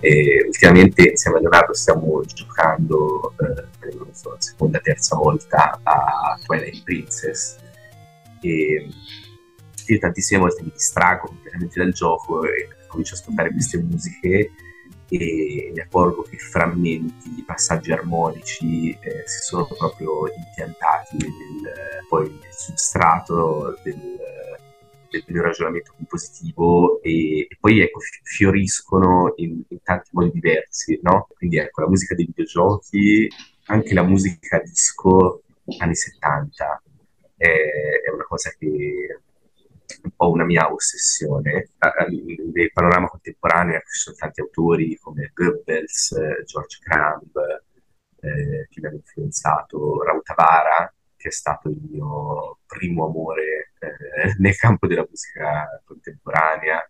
[0.00, 3.64] e ultimamente insieme a Leonardo stiamo giocando eh,
[3.98, 7.56] non so, la seconda terza volta a Twilight Princess
[8.40, 8.88] e
[9.86, 14.50] io tantissime volte mi distrago completamente dal gioco e comincio a ascoltare queste musiche
[15.08, 22.52] e mi accorgo che frammenti, passaggi armonici eh, si sono proprio impiantati nel, poi nel
[22.52, 24.18] substrato del,
[25.10, 31.28] del mio ragionamento compositivo e, e poi ecco, fioriscono in, in, tanti modi diversi, no?
[31.36, 33.28] Quindi ecco, la musica dei videogiochi,
[33.66, 35.42] anche la musica disco
[35.78, 36.82] anni 70
[37.36, 37.46] è,
[38.06, 39.18] è una cosa che
[39.86, 41.70] è un po' una mia ossessione.
[42.52, 47.62] Nel panorama contemporaneo ci sono tanti autori come Goebbels, George Crumb,
[48.20, 54.56] eh, che mi hanno influenzato, Rautavara, che è stato il mio primo amore eh, nel
[54.56, 56.86] campo della musica contemporanea,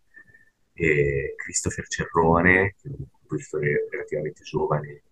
[0.72, 5.02] e Christopher Cerrone, che è un compositore relativamente giovane, eh,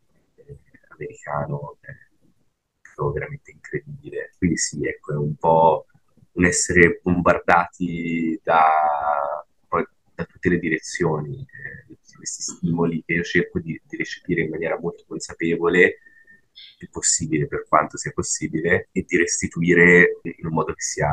[1.02, 4.30] americano, eh, veramente incredibile.
[4.38, 5.86] Quindi sì, ecco, è un po'
[6.32, 9.44] un essere bombardati da,
[10.14, 14.78] da tutte le direzioni, eh, questi stimoli che io cerco di, di recepire in maniera
[14.78, 15.98] molto consapevole
[16.78, 21.08] il possibile per quanto sia possibile e di restituire in un modo che sia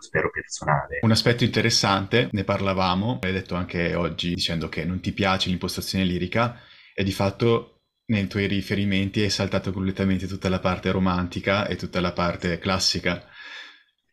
[0.00, 0.98] spero personale.
[1.02, 6.04] Un aspetto interessante, ne parlavamo, hai detto anche oggi dicendo che non ti piace l'impostazione
[6.04, 6.60] lirica
[6.94, 7.75] e di fatto
[8.06, 13.24] nei tuoi riferimenti hai saltato completamente tutta la parte romantica e tutta la parte classica.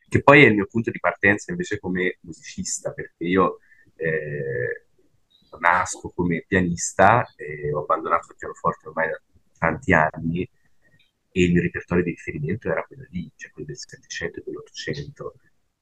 [0.08, 3.60] Che poi è il mio punto di partenza invece come musicista, perché io
[3.96, 4.86] eh,
[5.60, 9.22] nasco come pianista e ho abbandonato il pianoforte ormai da
[9.58, 10.50] tanti anni
[11.36, 15.34] e il mio repertorio di riferimento era quello lì, cioè quello del Settecento e dell'Ottocento,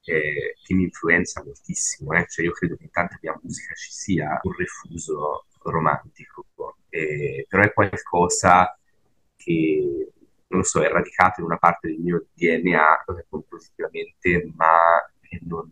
[0.03, 2.13] eh, che mi influenza moltissimo.
[2.13, 2.25] Eh?
[2.27, 6.47] Cioè io credo che in tanta musica ci sia un refuso romantico,
[6.91, 8.77] eh, però è qualcosa
[9.35, 10.11] che,
[10.47, 13.05] non lo so, è radicato in una parte del mio DNA
[13.47, 14.67] positivamente, ma
[15.21, 15.69] che non,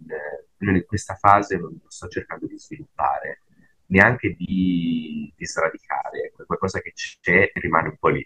[0.58, 3.44] non in questa fase non sto cercando di sviluppare
[3.90, 8.26] neanche di, di sradicare, è qualcosa che c'è e rimane un po' lì.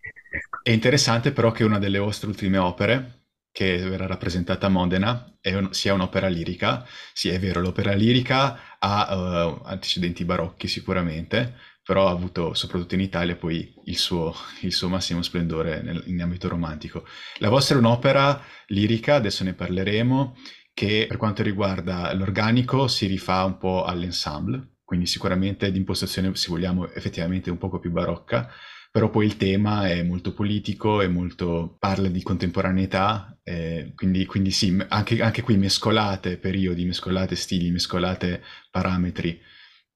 [0.62, 3.22] È interessante però che una delle vostre ultime opere,
[3.52, 6.86] che verrà rappresentata a Modena, un, sia un'opera lirica.
[7.14, 13.02] Sì, è vero, l'opera lirica ha uh, antecedenti barocchi sicuramente, però ha avuto, soprattutto in
[13.02, 17.06] Italia, poi il suo, il suo massimo splendore nel, in ambito romantico.
[17.40, 20.36] La vostra è un'opera lirica, adesso ne parleremo,
[20.74, 26.48] che per quanto riguarda l'organico si rifà un po' all'ensemble, quindi sicuramente di impostazione, se
[26.50, 28.50] vogliamo, effettivamente un poco più barocca,
[28.94, 34.52] però poi il tema è molto politico e molto parla di contemporaneità, eh, quindi, quindi,
[34.52, 39.42] sì, anche, anche, qui mescolate periodi, mescolate stili, mescolate parametri.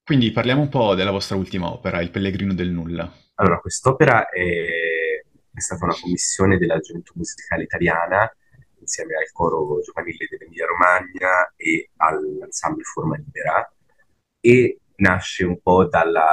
[0.07, 3.11] Quindi parliamo un po' della vostra ultima opera, Il Pellegrino del Nulla.
[3.35, 4.41] Allora, quest'opera è,
[5.53, 8.33] è stata una commissione della Gioventù Musicale Italiana
[8.79, 13.69] insieme al coro giovanile dell'Emilia Romagna e all'ensemble Forma Libera
[14.39, 16.25] e nasce un po' dalla,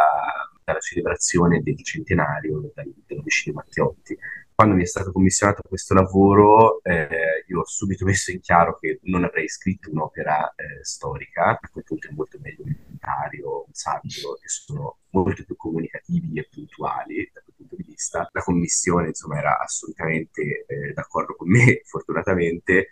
[0.63, 2.71] dalla celebrazione del centenario
[3.07, 4.17] dell'omicidio Matteotti.
[4.57, 9.01] Quando mi è stato commissionato questo lavoro, eh, io ho subito messo in chiaro che
[9.03, 13.73] non avrei scritto un'opera eh, storica, a quel punto è molto meglio un documentario, un
[13.73, 18.29] saggio, che sono molto più comunicativi e puntuali da quel punto di vista.
[18.31, 22.91] La commissione, insomma, era assolutamente eh, d'accordo con me, fortunatamente,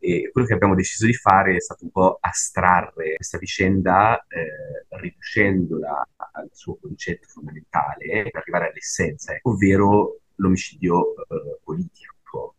[0.00, 4.86] e quello che abbiamo deciso di fare è stato un po' astrarre questa vicenda, eh,
[4.88, 12.56] riducendola al suo concetto fondamentale per arrivare all'essenza, ovvero l'omicidio eh, politico,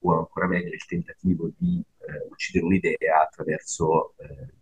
[0.00, 4.54] o ancora meglio il tentativo di eh, uccidere un'idea attraverso eh,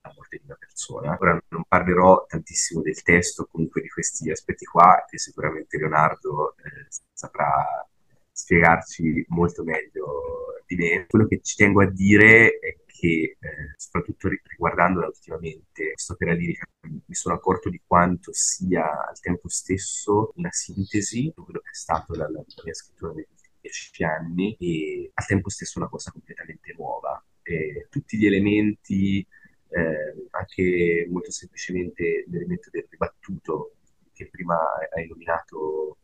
[0.00, 1.16] la morte di una persona.
[1.20, 6.86] Ora non parlerò tantissimo del testo, comunque di questi aspetti qua, che sicuramente Leonardo eh,
[7.12, 7.86] saprà
[8.32, 11.06] spiegarci molto meglio di me.
[11.08, 17.14] Quello che ci tengo a dire è che, eh, soprattutto riguardandola ultimamente, quest'opera lirica, mi
[17.14, 22.14] sono accorto di quanto sia al tempo stesso una sintesi di quello che è stato
[22.14, 26.74] la, la mia scrittura negli ultimi dieci anni e al tempo stesso una cosa completamente
[26.76, 27.24] nuova.
[27.42, 29.24] E tutti gli elementi,
[29.68, 33.74] eh, anche molto semplicemente l'elemento del ribattuto
[34.12, 34.58] che prima
[34.92, 35.98] hai nominato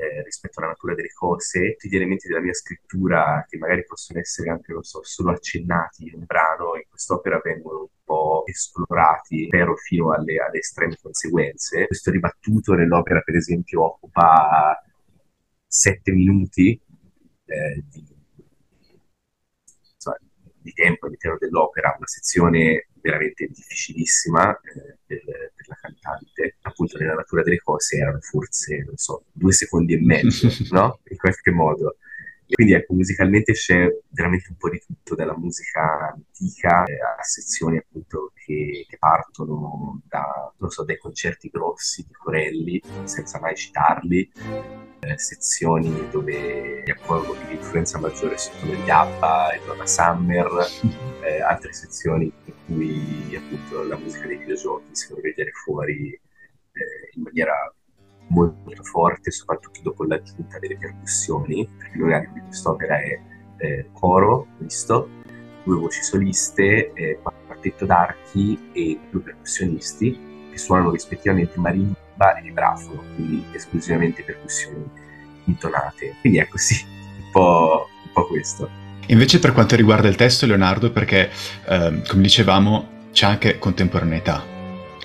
[0.00, 4.18] eh, rispetto alla natura delle cose, tutti gli elementi della mia scrittura che magari possono
[4.18, 9.46] essere anche, non so, solo accennati in un brano, in quest'opera vengono un po' esplorati,
[9.46, 11.86] spero fino alle, alle estreme conseguenze.
[11.86, 14.82] Questo ribattuto nell'opera, per esempio, occupa
[15.66, 16.80] sette minuti
[17.44, 18.09] eh, di,
[20.60, 26.56] di, tempo all'interno dell'opera, una sezione veramente difficilissima eh, per, per, la cantante.
[26.62, 31.00] Appunto, nella natura delle cose erano forse, non so, due secondi e mezzo, no?
[31.08, 31.96] In qualche modo.
[32.52, 37.76] Quindi ecco, musicalmente c'è veramente un po' di tutto, dalla musica antica eh, a sezioni
[37.76, 44.32] appunto che, che partono da, so, dai concerti grossi di Corelli, senza mai citarli,
[45.00, 46.96] eh, sezioni dove che
[47.48, 50.48] l'influenza maggiore sono gli ABBA e Donna Summer,
[51.22, 57.10] eh, altre sezioni in cui appunto la musica dei videogiochi si può vedere fuori eh,
[57.14, 57.72] in maniera
[58.30, 63.20] molto forte, soprattutto dopo l'aggiunta delle percussioni, perché l'organico di quest'opera è
[63.58, 65.08] eh, coro, visto,
[65.64, 67.18] due voci soliste, eh,
[67.60, 74.88] quartetto d'archi e due percussionisti che suonano rispettivamente marimba e vibrafono, quindi esclusivamente percussioni
[75.44, 76.16] intonate.
[76.20, 78.68] Quindi ecco sì, un po', un po questo.
[79.06, 81.30] Invece per quanto riguarda il testo, Leonardo, perché
[81.66, 84.44] eh, come dicevamo c'è anche contemporaneità,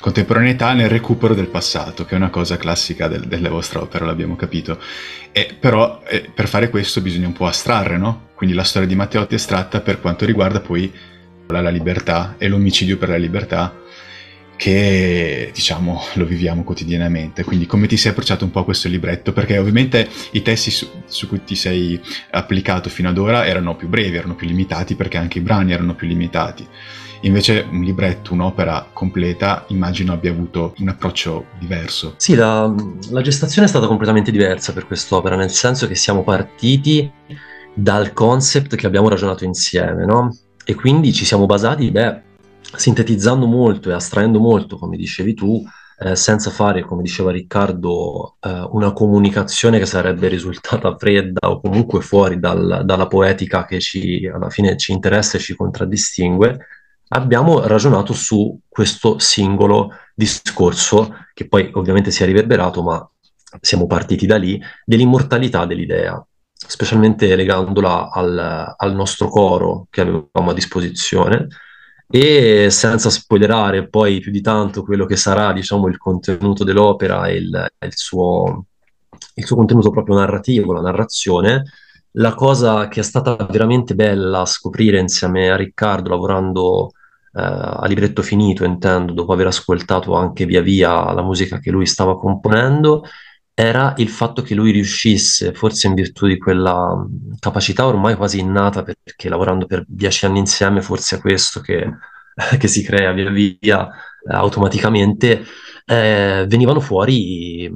[0.05, 4.35] contemporaneità nel recupero del passato, che è una cosa classica del, della vostra opera, l'abbiamo
[4.35, 4.79] capito.
[5.31, 8.27] E, però eh, per fare questo bisogna un po' astrarre, no?
[8.35, 10.93] Quindi la storia di Matteotti è astratta per quanto riguarda poi
[11.47, 13.73] la, la libertà e l'omicidio per la libertà,
[14.55, 17.43] che diciamo lo viviamo quotidianamente.
[17.43, 19.33] Quindi come ti sei approcciato un po' a questo libretto?
[19.33, 21.99] Perché ovviamente i testi su, su, cui ti sei
[22.29, 25.95] applicato fino ad ora erano più brevi, erano più limitati perché anche i brani erano
[25.95, 26.67] più limitati.
[27.25, 32.13] Invece un libretto, un'opera completa, immagino abbia avuto un approccio diverso.
[32.17, 32.71] Sì, la,
[33.09, 37.11] la gestazione è stata completamente diversa per quest'opera, nel senso che siamo partiti
[37.73, 40.37] dal concept che abbiamo ragionato insieme, no?
[40.63, 42.21] E quindi ci siamo basati, beh,
[42.75, 45.63] sintetizzando molto e astraendo molto, come dicevi tu,
[45.97, 52.01] eh, senza fare, come diceva Riccardo, eh, una comunicazione che sarebbe risultata fredda o comunque
[52.01, 56.59] fuori dal, dalla poetica che ci, alla fine ci interessa e ci contraddistingue,
[57.09, 63.09] abbiamo ragionato su questo singolo discorso, che poi ovviamente si è riverberato, ma
[63.61, 70.53] siamo partiti da lì, dell'immortalità dell'idea, specialmente legandola al, al nostro coro che avevamo a
[70.53, 71.47] disposizione.
[72.07, 77.35] E senza spoilerare poi più di tanto quello che sarà diciamo il contenuto dell'opera e
[77.35, 78.65] il, il, suo,
[79.33, 81.63] il suo contenuto proprio narrativo, la narrazione,
[82.17, 86.91] la cosa che è stata veramente bella scoprire insieme a Riccardo lavorando
[87.33, 91.85] eh, a libretto finito, intendo, dopo aver ascoltato anche via via la musica che lui
[91.85, 93.03] stava componendo,
[93.53, 97.05] era il fatto che lui riuscisse, forse in virtù di quella
[97.39, 101.89] capacità ormai quasi innata, perché lavorando per dieci anni insieme, forse è questo che,
[102.57, 105.43] che si crea via via eh, automaticamente,
[105.85, 107.69] eh, venivano fuori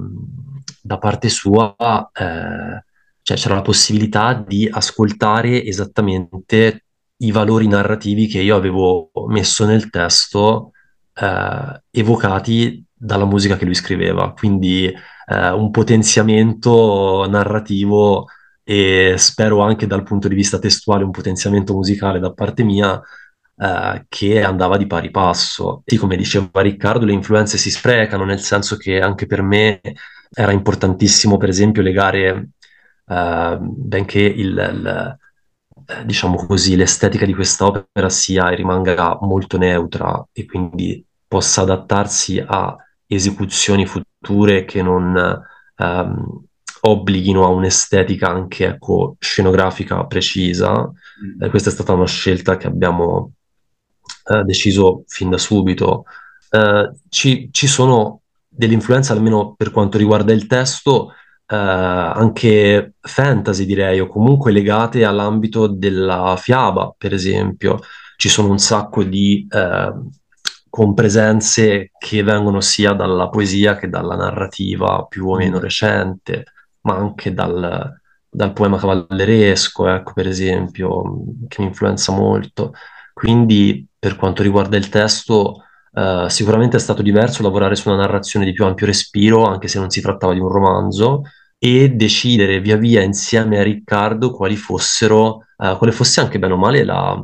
[0.81, 1.75] da parte sua,
[2.13, 2.83] eh,
[3.29, 6.85] cioè c'era la possibilità di ascoltare esattamente
[7.17, 10.71] i valori narrativi che io avevo messo nel testo
[11.13, 18.25] eh, evocati dalla musica che lui scriveva, quindi eh, un potenziamento narrativo
[18.63, 22.99] e spero anche dal punto di vista testuale un potenziamento musicale da parte mia
[23.57, 25.83] eh, che andava di pari passo.
[25.85, 29.81] E come diceva Riccardo, le influenze si sprecano, nel senso che anche per me
[30.31, 32.49] era importantissimo, per esempio, legare,
[33.09, 35.17] benché il, il
[35.89, 41.61] eh, diciamo così, l'estetica di questa opera sia e rimanga molto neutra e quindi possa
[41.61, 42.75] adattarsi a
[43.07, 45.41] esecuzioni future che non
[45.77, 46.43] ehm,
[46.81, 50.87] obblighino a un'estetica anche ecco, scenografica precisa.
[50.87, 51.41] Mm.
[51.41, 53.31] Eh, questa è stata una scelta che abbiamo
[54.25, 56.03] eh, deciso fin da subito.
[56.51, 61.13] Eh, ci, ci sono delle influenze, almeno per quanto riguarda il testo,
[61.51, 67.79] eh, anche fantasy, direi, o comunque legate all'ambito della fiaba, per esempio.
[68.15, 69.93] Ci sono un sacco di eh,
[70.69, 75.61] compresenze che vengono sia dalla poesia che dalla narrativa più o meno mm.
[75.61, 76.43] recente,
[76.81, 81.01] ma anche dal, dal poema cavalleresco, ecco, per esempio,
[81.47, 82.73] che mi influenza molto.
[83.13, 85.63] Quindi, per quanto riguarda il testo,
[85.99, 89.79] eh, sicuramente è stato diverso lavorare su una narrazione di più ampio respiro, anche se
[89.79, 91.23] non si trattava di un romanzo,
[91.57, 96.57] e decidere via via insieme a Riccardo quali fossero, uh, quale fosse anche bene o
[96.57, 97.21] male la,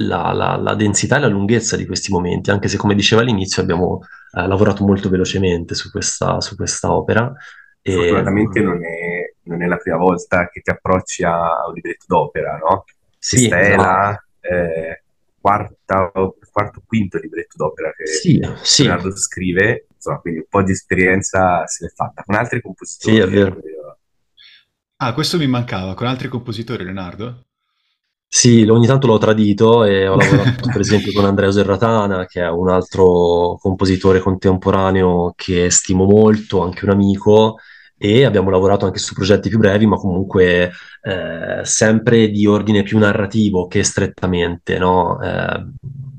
[0.00, 3.62] la, la, la, densità e la lunghezza di questi momenti, anche se come diceva all'inizio
[3.62, 4.00] abbiamo
[4.32, 7.32] uh, lavorato molto velocemente su questa, su questa opera.
[7.80, 7.94] E...
[7.94, 12.58] Fortunatamente non è, non è, la prima volta che ti approcci a un libretto d'opera,
[12.58, 12.84] no?
[13.18, 15.02] Sì, Questa è la, eh,
[15.40, 16.10] quarta,
[16.52, 18.82] quarto, quinto libretto d'opera che sì, sì.
[18.84, 23.16] Leonardo scrive, insomma, quindi un po' di esperienza se l'è fatta con altri compositori.
[23.16, 23.58] Sì, è vero.
[24.96, 27.46] Ah, questo mi mancava, con altri compositori, Leonardo?
[28.32, 32.48] Sì, ogni tanto l'ho tradito e ho lavorato per esempio con Andrea Serratana, che è
[32.48, 37.56] un altro compositore contemporaneo che stimo molto, anche un amico,
[38.02, 40.72] e abbiamo lavorato anche su progetti più brevi, ma comunque
[41.02, 45.20] eh, sempre di ordine più narrativo che strettamente, no?
[45.20, 45.66] Eh,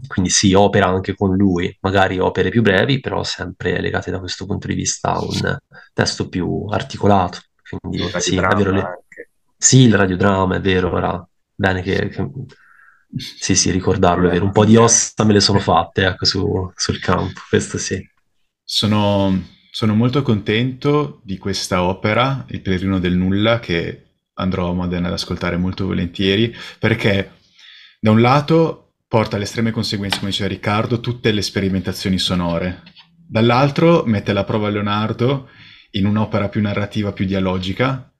[0.05, 4.45] quindi sì, opera anche con lui, magari opere più brevi, però sempre legate da questo
[4.45, 5.57] punto di vista a un
[5.91, 7.39] testo più articolato.
[7.67, 8.71] Quindi sì, è vero.
[8.71, 9.03] Le...
[9.57, 12.29] Sì, il radiodramma, è vero, ora bene che, che...
[13.15, 14.45] Sì, sì, ricordarlo, è vero.
[14.45, 18.07] Un po' di ossa me le sono fatte, ecco, su, sul campo, questo sì.
[18.63, 19.33] Sono,
[19.71, 25.13] sono molto contento di questa opera, Il Pellegrino del Nulla, che andrò a Modena ad
[25.13, 27.31] ascoltare molto volentieri, perché
[27.97, 32.81] da un lato porta alle estreme conseguenze, come diceva Riccardo, tutte le sperimentazioni sonore.
[33.15, 35.49] Dall'altro mette alla prova Leonardo
[35.91, 38.11] in un'opera più narrativa, più dialogica,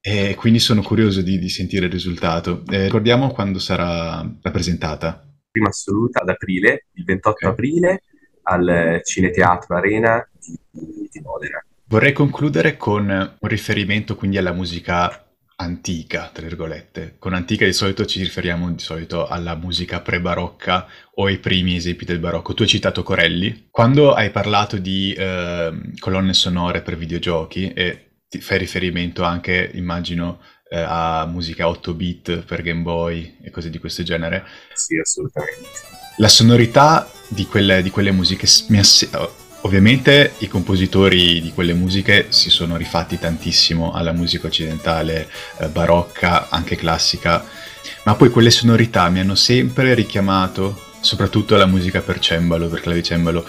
[0.00, 2.62] e quindi sono curioso di, di sentire il risultato.
[2.70, 5.26] Eh, ricordiamo quando sarà rappresentata.
[5.50, 7.50] Prima assoluta ad aprile, il 28 okay.
[7.50, 8.02] aprile,
[8.42, 11.64] al Cineteatro Arena di, di Modena.
[11.86, 15.24] Vorrei concludere con un riferimento quindi alla musica
[15.56, 17.16] antica, tra virgolette.
[17.18, 22.04] Con antica di solito ci riferiamo di solito alla musica pre-barocca o ai primi esempi
[22.04, 22.54] del barocco.
[22.54, 23.68] Tu hai citato Corelli.
[23.70, 28.08] Quando hai parlato di eh, colonne sonore per videogiochi e
[28.40, 33.78] fai riferimento anche, immagino, eh, a musica 8 bit per Game Boy e cose di
[33.78, 34.44] questo genere.
[34.72, 35.68] Sì, assolutamente.
[36.16, 39.08] La sonorità di quelle, di quelle musiche mi ass-
[39.64, 45.26] Ovviamente i compositori di quelle musiche si sono rifatti tantissimo alla musica occidentale,
[45.58, 47.42] eh, barocca, anche classica,
[48.04, 53.42] ma poi quelle sonorità mi hanno sempre richiamato soprattutto alla musica per cembalo, per clavicembalo,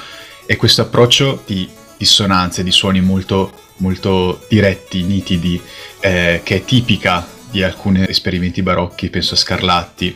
[0.45, 5.61] e questo approccio di dissonanze, di suoni molto molto diretti, nitidi,
[5.99, 10.15] eh, che è tipica di alcuni esperimenti barocchi, penso a Scarlatti,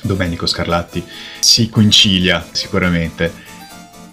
[0.00, 1.04] Domenico Scarlatti,
[1.38, 3.50] si concilia sicuramente.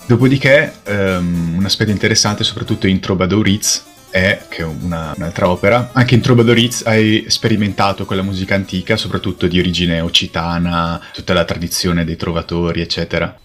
[0.10, 6.16] Dopodiché um, un aspetto interessante soprattutto in Trobadoriz è, che è una, un'altra opera, anche
[6.16, 12.06] in Trobadoriz hai sperimentato con la musica antica, soprattutto di origine occitana, tutta la tradizione
[12.06, 13.40] dei trovatori, eccetera.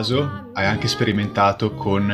[0.00, 2.08] Caso hai anche sperimentato con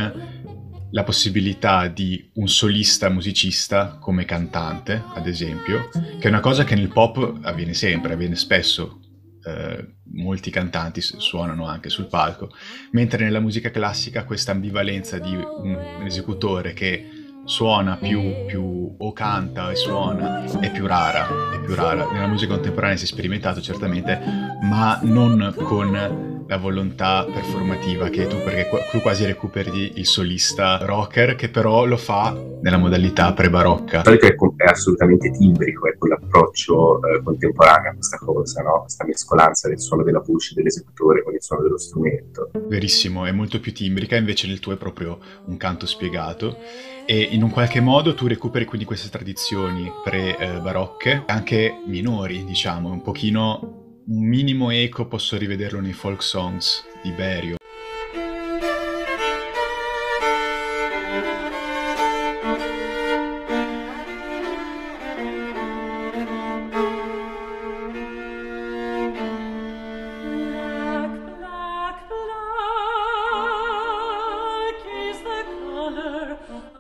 [0.90, 6.74] la possibilità di un solista musicista come cantante, ad esempio, che è una cosa che
[6.74, 9.00] nel pop avviene sempre, avviene spesso.
[9.44, 12.50] Eh, molti cantanti suonano anche sul palco,
[12.90, 17.08] mentre nella musica classica questa ambivalenza di un, esecutore che
[17.44, 22.10] suona più, più, o canta e suona è più rara, è più rara.
[22.10, 24.18] Nella musica contemporanea si è sperimentato certamente,
[24.62, 31.34] ma non con la volontà performativa che tu, perché tu quasi recuperi il solista rocker
[31.34, 34.02] che però lo fa nella modalità pre-barocca.
[34.02, 38.80] Di è, è assolutamente timbrico, è quell'approccio eh, contemporaneo a questa cosa, no?
[38.82, 42.50] questa mescolanza del suono della voce dell'esecutore con il suono dello strumento.
[42.68, 46.58] Verissimo, è molto più timbrica, invece nel tuo è proprio un canto spiegato
[47.06, 53.02] e in un qualche modo tu recuperi quindi queste tradizioni pre-barocche, anche minori, diciamo, un
[53.02, 57.56] pochino un minimo eco posso rivederlo nei folk songs di Berio.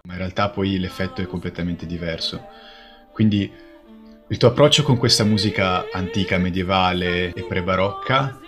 [0.02, 2.46] Ma in realtà poi l'effetto è completamente diverso.
[3.12, 3.50] Quindi
[4.28, 8.40] il tuo approccio con questa musica antica, medievale e pre-barocca,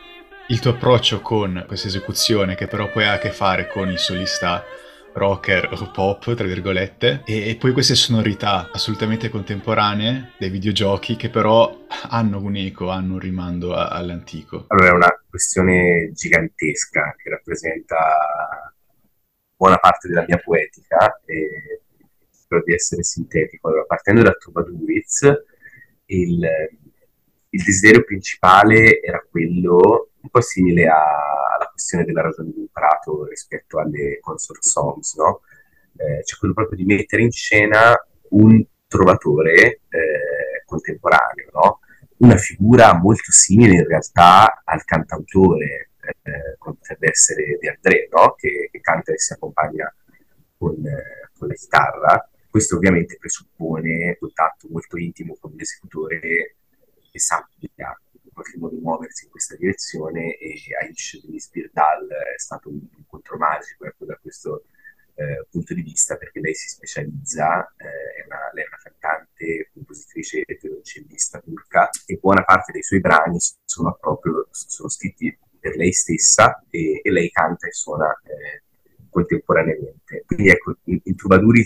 [0.49, 3.99] il tuo approccio con questa esecuzione che però poi ha a che fare con il
[3.99, 4.65] solista
[5.13, 11.31] rocker o pop, tra virgolette, e, e, poi queste sonorità assolutamente contemporanee dei videogiochi che
[11.31, 14.65] però hanno un eco, hanno un rimando a, all'antico.
[14.69, 18.75] Allora è una questione gigantesca che rappresenta
[19.57, 21.83] buona parte della mia poetica e
[22.31, 23.69] spero di essere sintetico.
[23.69, 25.23] Allora, partendo da Troubadouriz,
[26.09, 26.47] il,
[27.51, 31.03] il desiderio principale era quello un po' simile a,
[31.57, 35.41] alla questione della ragione di imparato rispetto alle consort songs, no?
[35.97, 37.95] Eh, c'è quello proprio di mettere in scena
[38.31, 41.81] un trovatore eh, contemporaneo, no?
[42.19, 45.91] una figura molto simile in realtà al cantautore,
[46.23, 48.35] eh, come potrebbe essere De André, no?
[48.35, 49.93] che, che, canta e si accompagna
[50.57, 52.31] con, eh, con, la chitarra.
[52.51, 56.57] Questo ovviamente presuppone contatto molto intimo con l'esecutore
[57.11, 57.69] che sappia
[58.23, 63.37] in qualche modo muoversi in questa direzione e Aish Denise Birdal è stato un incontro
[63.37, 64.65] magico ecco, da questo
[65.15, 69.71] eh, punto di vista perché lei si specializza, eh, è una, lei è una cantante,
[69.73, 75.77] compositrice e violoncellista turca e buona parte dei suoi brani sono proprio sono scritti per
[75.77, 78.63] lei stessa e, e lei canta e suona eh,
[79.11, 80.23] contemporaneamente.
[80.25, 81.65] Quindi ecco, in, in Trubaduri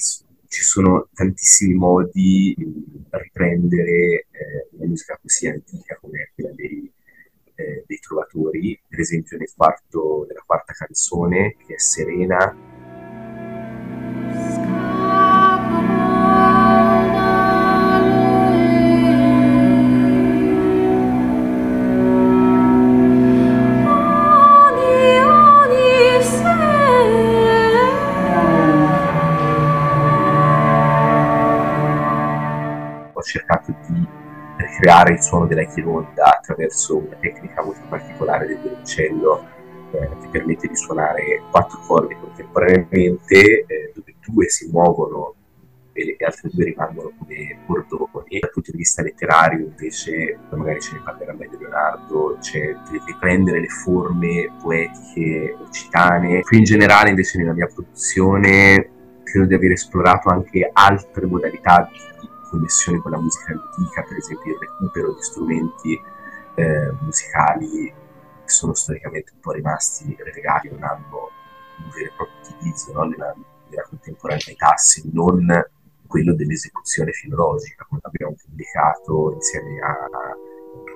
[0.53, 6.93] ci sono tantissimi modi di riprendere eh, una musica così antica come quella dei,
[7.55, 12.55] eh, dei trovatori, per esempio nel quarto, nella quarta canzone che è Serena
[34.79, 39.49] creare il suono della chironda attraverso una tecnica molto particolare del violoncello
[39.93, 45.35] eh, che permette di suonare quattro corde contemporaneamente, eh, dove due si muovono
[45.95, 48.39] e le altre due rimangono come bordoni.
[48.39, 52.75] Dal punto di vista letterario, invece, magari ce ne parlerà meglio Leonardo, c'è
[53.07, 56.41] riprendere le forme poetiche occitane.
[56.41, 58.91] Qui in generale, invece, nella mia produzione,
[59.23, 61.99] credo di aver esplorato anche altre modalità di
[62.53, 66.01] connessione con la musica antica, per esempio il recupero di strumenti
[66.55, 67.87] eh, musicali
[68.45, 71.31] che sono storicamente un po' rimasti relegati, non hanno
[71.79, 73.05] un vero e proprio utilizzo no?
[73.05, 73.35] nella,
[73.69, 75.47] nella, contemporaneità, se non
[76.07, 80.37] quello dell'esecuzione filologica, come abbiamo pubblicato insieme a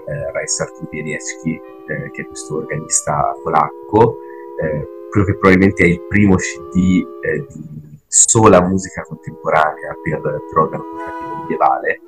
[0.08, 1.54] eh, Rajsar Tubieniecki,
[1.88, 4.18] eh, che è questo organista polacco,
[4.60, 10.58] eh, quello che probabilmente è il primo CD eh, di sola musica contemporanea per, per
[10.58, 12.00] organo portativo medievale.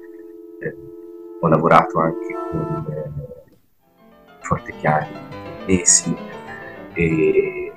[0.60, 0.76] Eh,
[1.40, 3.56] ho lavorato anche con eh,
[4.40, 5.26] fortepiani
[5.66, 6.16] messi
[6.94, 7.72] e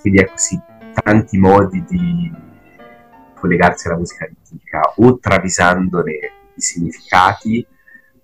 [0.00, 0.60] quindi è così
[1.02, 2.32] tanti modi di
[3.34, 6.12] collegarsi alla musica antica o travisandone
[6.54, 7.64] i significati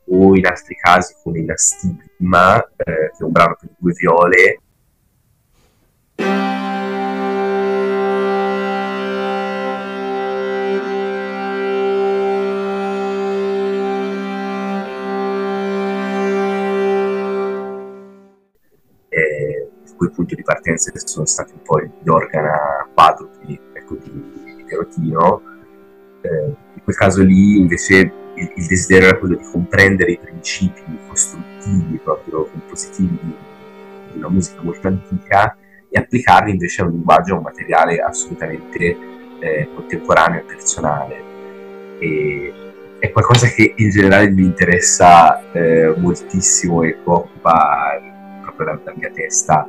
[0.08, 4.60] o in altri casi come in Astigma, eh, che è un brano per due viole
[19.96, 25.42] cui punto di partenza sono stati un po' gli organa quadrupli ecco, di, di Perotino.
[26.20, 30.82] Eh, in quel caso lì invece il, il, desiderio era quello di comprendere i principi
[31.08, 33.34] costruttivi, proprio compositivi di,
[34.12, 35.56] di una musica molto antica
[35.88, 38.96] e applicarli invece a un linguaggio, a un materiale assolutamente
[39.40, 41.24] eh, contemporaneo e personale.
[41.98, 42.52] E,
[42.98, 48.00] è qualcosa che in generale mi interessa eh, moltissimo e occupa
[48.42, 49.68] proprio la, la mia testa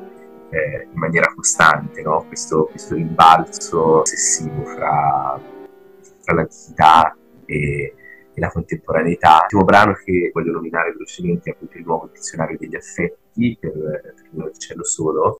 [0.49, 2.25] eh, in maniera costante, no?
[2.27, 5.39] questo, questo rimbalzo ossessivo fra,
[6.21, 7.93] fra l'antichità e,
[8.33, 9.39] e, la contemporaneità.
[9.41, 14.51] L'ultimo brano che voglio nominare velocemente è appunto il nuovo dizionario degli affetti per, per
[14.51, 15.37] il cielo solo.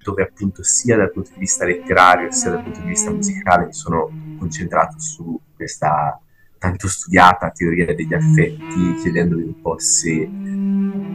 [0.00, 3.74] dove appunto sia dal punto di vista letterario sia dal punto di vista musicale mi
[3.74, 6.18] sono concentrato su questa
[6.58, 10.28] tanto studiata teoria degli affetti, chiedendomi un po' se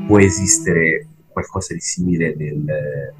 [0.07, 3.13] può esistere qualcosa di simile nel,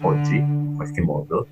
[0.00, 1.48] oggi, in qualche modo.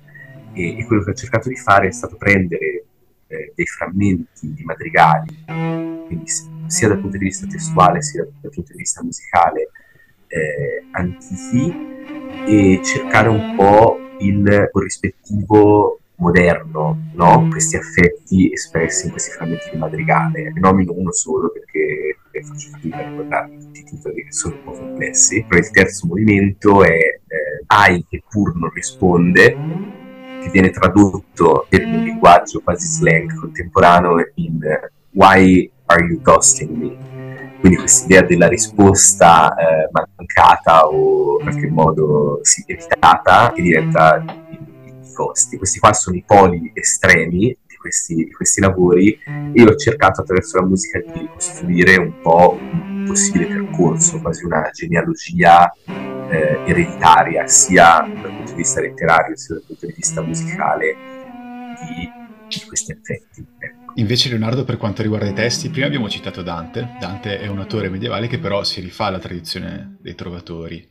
[0.53, 2.85] E, e, quello che ho cercato di fare è stato prendere
[3.27, 6.25] eh, dei frammenti di madrigali, quindi
[6.65, 9.69] sia dal punto di vista testuale sia dal punto di vista musicale,
[10.27, 11.95] eh, antichi,
[12.45, 17.47] e cercare un po' il corrispettivo moderno, no?
[17.49, 20.51] questi affetti espressi in questi frammenti di madrigale.
[20.51, 24.63] Ne nomino uno solo perché faccio fatica a ricordare tutti i titoli che sono un
[24.63, 25.43] po' complessi.
[25.47, 29.57] Però il terzo movimento è eh, Ai che pur non risponde,
[30.41, 34.59] che viene tradotto in un linguaggio quasi slang contemporaneo in
[35.11, 37.15] Why are you ghosting me?
[37.59, 44.23] Quindi questa idea della risposta eh, mancata o in qualche modo sì, evitata che diventa
[45.17, 45.57] costi.
[45.57, 49.19] Questi qua sono i poli estremi di questi, di questi lavori
[49.53, 54.69] e ho cercato attraverso la musica di ricostruire un po' un possibile percorso, quasi una
[54.71, 55.71] genealogia
[56.29, 60.95] eh, ereditaria, sia dal punto di vista letterario sia dal punto di vista musicale
[61.79, 62.09] di,
[62.47, 63.45] di questi effetti.
[63.57, 63.93] Ecco.
[63.95, 67.89] Invece Leonardo per quanto riguarda i testi, prima abbiamo citato Dante, Dante è un autore
[67.89, 70.87] medievale che però si rifà alla tradizione dei trovatori,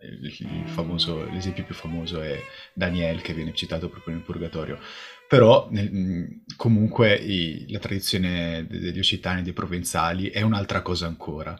[0.00, 2.40] il famoso, l'esempio più famoso è
[2.72, 4.78] Daniel che viene citato proprio nel Purgatorio.
[5.26, 11.58] Però nel, comunque i, la tradizione degli occitani, dei provenzali è un'altra cosa ancora.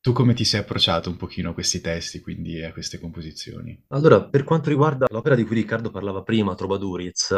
[0.00, 3.76] Tu come ti sei approcciato un pochino a questi testi, quindi a queste composizioni?
[3.88, 7.34] Allora, per quanto riguarda l'opera di cui Riccardo parlava prima, Trovaduriz,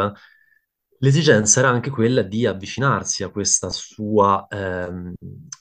[1.01, 5.13] L'esigenza era anche quella di avvicinarsi a questa sua ehm,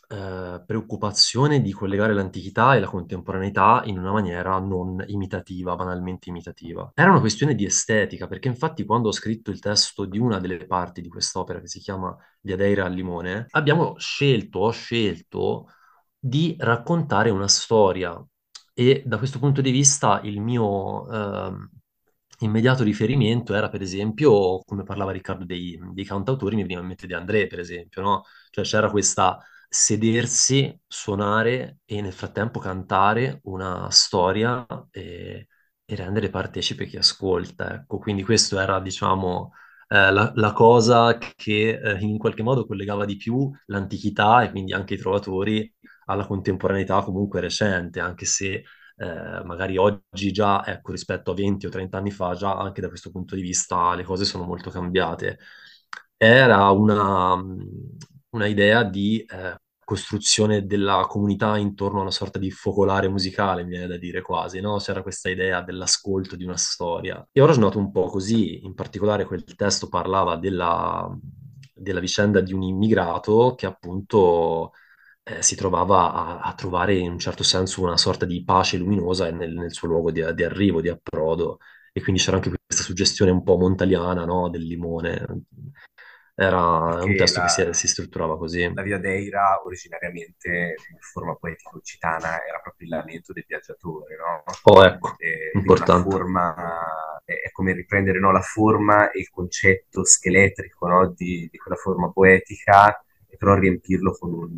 [0.08, 6.90] eh, preoccupazione di collegare l'antichità e la contemporaneità in una maniera non imitativa, banalmente imitativa.
[6.92, 10.66] Era una questione di estetica, perché infatti quando ho scritto il testo di una delle
[10.66, 15.66] parti di quest'opera che si chiama Di Adeira al Limone, abbiamo scelto, ho scelto
[16.18, 18.20] di raccontare una storia
[18.74, 21.08] e da questo punto di vista il mio...
[21.08, 21.70] ehm,
[22.40, 27.06] immediato riferimento era, per esempio, come parlava Riccardo dei, dei cantautori, mi veniva in mente
[27.06, 28.24] di André, per esempio, no?
[28.50, 35.46] Cioè c'era questa sedersi, suonare e nel frattempo cantare una storia e,
[35.84, 37.74] e rendere partecipe chi ascolta.
[37.74, 39.52] Ecco, quindi questo era, diciamo,
[39.88, 44.72] eh, la, la, cosa che eh, in qualche modo collegava di più l'antichità e quindi
[44.72, 45.72] anche i trovatori
[46.06, 48.64] alla contemporaneità comunque recente, anche se
[48.98, 52.88] eh, magari oggi già, ecco, rispetto a 20 o 30 anni fa, già anche da
[52.88, 55.38] questo punto di vista le cose sono molto cambiate.
[56.16, 57.34] Era una,
[58.30, 63.70] una idea di eh, costruzione della comunità intorno a una sorta di focolare musicale, mi
[63.70, 64.76] viene da dire quasi, no?
[64.78, 67.26] C'era questa idea dell'ascolto di una storia.
[67.32, 71.08] E ora ragionato un po' così, in particolare quel testo parlava della,
[71.74, 74.72] della vicenda di un immigrato che appunto
[75.28, 79.30] eh, si trovava a, a, trovare in un certo senso una sorta di pace luminosa
[79.30, 81.58] nel, nel suo luogo di, di, arrivo, di approdo.
[81.92, 84.48] E quindi c'era anche questa suggestione un po' montaliana no?
[84.48, 85.44] del limone.
[86.34, 88.72] Era Perché un testo la, che si, si, strutturava così.
[88.72, 94.44] La Via Deira originariamente in forma poetica occitana era proprio il lamento del viaggiatore, no?
[94.62, 96.08] Oh, ecco, e, importante.
[96.08, 96.54] Forma,
[97.24, 102.12] è come riprendere no, la forma e il concetto scheletrico no, di, di, quella forma
[102.12, 104.56] poetica e però riempirlo con un,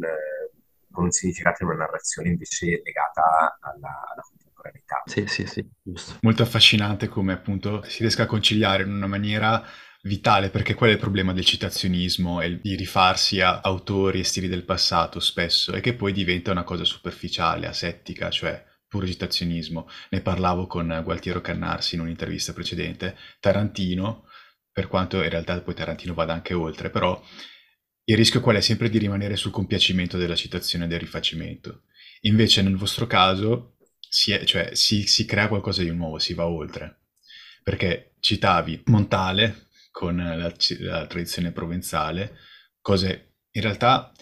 [0.91, 5.03] con un significato in una narrazione invece legata alla, alla contemporaneità.
[5.05, 6.17] Sì, sì, sì, giusto.
[6.23, 9.65] Molto affascinante come appunto si riesca a conciliare in una maniera
[10.03, 14.49] vitale, perché qual è il problema del citazionismo e di rifarsi a autori e stili
[14.49, 19.89] del passato spesso, e che poi diventa una cosa superficiale, asettica, cioè puro citazionismo.
[20.09, 23.17] Ne parlavo con Gualtiero Cannarsi in un'intervista precedente.
[23.39, 24.25] Tarantino,
[24.73, 27.21] per quanto in realtà poi Tarantino vada anche oltre, però
[28.05, 28.61] il rischio qual è?
[28.61, 31.83] Sempre di rimanere sul compiacimento della citazione e del rifacimento.
[32.23, 36.47] Invece nel vostro caso si, è, cioè, si, si crea qualcosa di nuovo, si va
[36.47, 37.03] oltre.
[37.63, 42.37] Perché citavi Montale con la, la tradizione provenzale,
[42.81, 44.13] cose in realtà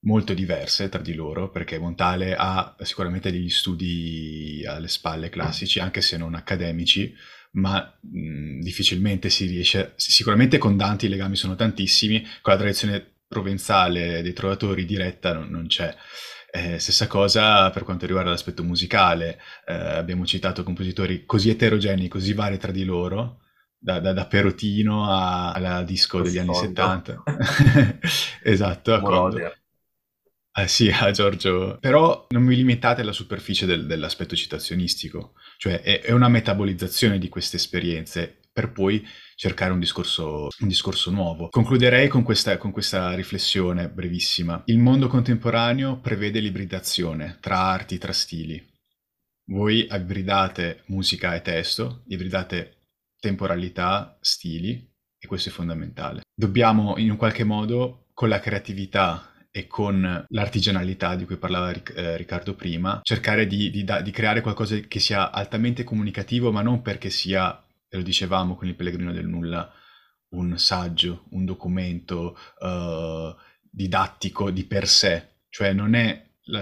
[0.00, 6.00] molto diverse tra di loro, perché Montale ha sicuramente degli studi alle spalle classici, anche
[6.00, 7.14] se non accademici,
[7.54, 13.14] ma mh, difficilmente si riesce, sicuramente con Dante i legami sono tantissimi, con la tradizione
[13.26, 15.94] provenzale dei trovatori diretta non, non c'è.
[16.50, 22.32] Eh, stessa cosa per quanto riguarda l'aspetto musicale, eh, abbiamo citato compositori così eterogenei, così
[22.32, 23.40] vari tra di loro,
[23.76, 27.22] da, da, da Perotino a, alla disco Lo degli anni 70.
[28.42, 29.00] esatto, a
[30.56, 31.78] eh sì, a Giorgio.
[31.80, 35.32] Però non vi limitate alla superficie del, dell'aspetto citazionistico,
[35.64, 39.02] cioè è, è, una metabolizzazione di queste esperienze per poi
[39.34, 41.48] cercare un discorso, un discorso nuovo.
[41.48, 44.60] Concluderei con questa, con questa riflessione brevissima.
[44.66, 48.62] Il mondo contemporaneo prevede l'ibridazione tra arti, tra stili.
[49.46, 54.86] Voi ibridate musica e testo, ibridate temporalità, stili,
[55.18, 56.24] e questo è fondamentale.
[56.34, 62.16] Dobbiamo in un qualche modo, con la creatività e con l'artigianalità di cui parlava eh,
[62.16, 67.08] Riccardo prima, cercare di, di, di, creare qualcosa che sia altamente comunicativo, ma non perché
[67.08, 69.72] sia, lo dicevamo con il Pellegrino del Nulla,
[70.30, 73.32] un saggio, un documento uh,
[73.70, 76.60] didattico di per sé, cioè non è la,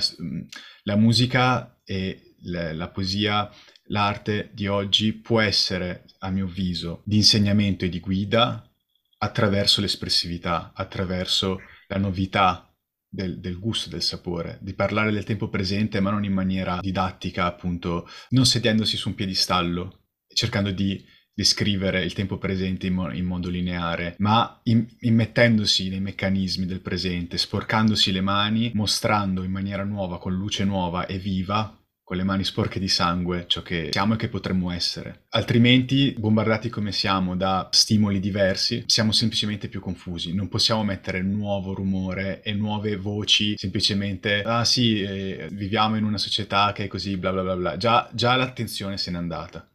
[0.83, 3.51] la musica e la, la poesia,
[3.85, 8.71] l'arte di oggi può essere, a mio avviso, di insegnamento e di guida
[9.17, 12.67] attraverso l'espressività, attraverso la novità
[13.13, 17.45] del, del, gusto, del sapore, di parlare del tempo presente ma non in maniera didattica,
[17.45, 21.05] appunto, non sedendosi su un piedistallo, cercando di
[21.35, 26.81] descrivere il tempo presente in, mo- in modo lineare, ma in- immettendosi nei meccanismi del
[26.81, 32.25] presente, sporcandosi le mani, mostrando in maniera nuova, con luce nuova e viva, con le
[32.25, 35.25] mani sporche di sangue, ciò che siamo e che potremmo essere.
[35.31, 40.35] Altrimenti, bombardati come siamo da stimoli diversi, siamo semplicemente più confusi.
[40.35, 46.19] Non possiamo mettere nuovo rumore e nuove voci semplicemente, ah sì, eh, viviamo in una
[46.19, 47.77] società che è così, bla bla bla bla.
[47.77, 49.67] Già, già l'attenzione se n'è andata.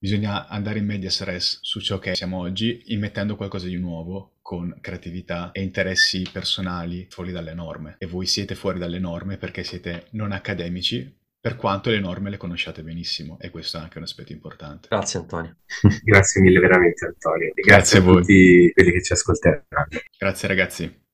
[0.00, 4.78] Bisogna andare in medias res su ciò che siamo oggi, immettendo qualcosa di nuovo con
[4.80, 7.96] creatività e interessi personali fuori dalle norme.
[7.98, 12.36] E voi siete fuori dalle norme perché siete non accademici, per quanto le norme le
[12.36, 14.88] conosciate benissimo e questo è anche un aspetto importante.
[14.88, 15.56] Grazie Antonio.
[16.02, 19.64] grazie mille veramente Antonio e grazie, grazie a, a tutti quelli che ci ascolteranno.
[20.18, 21.06] Grazie ragazzi.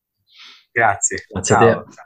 [0.72, 1.24] Grazie.
[1.28, 1.78] Grazie Ciao.
[1.78, 2.02] a te.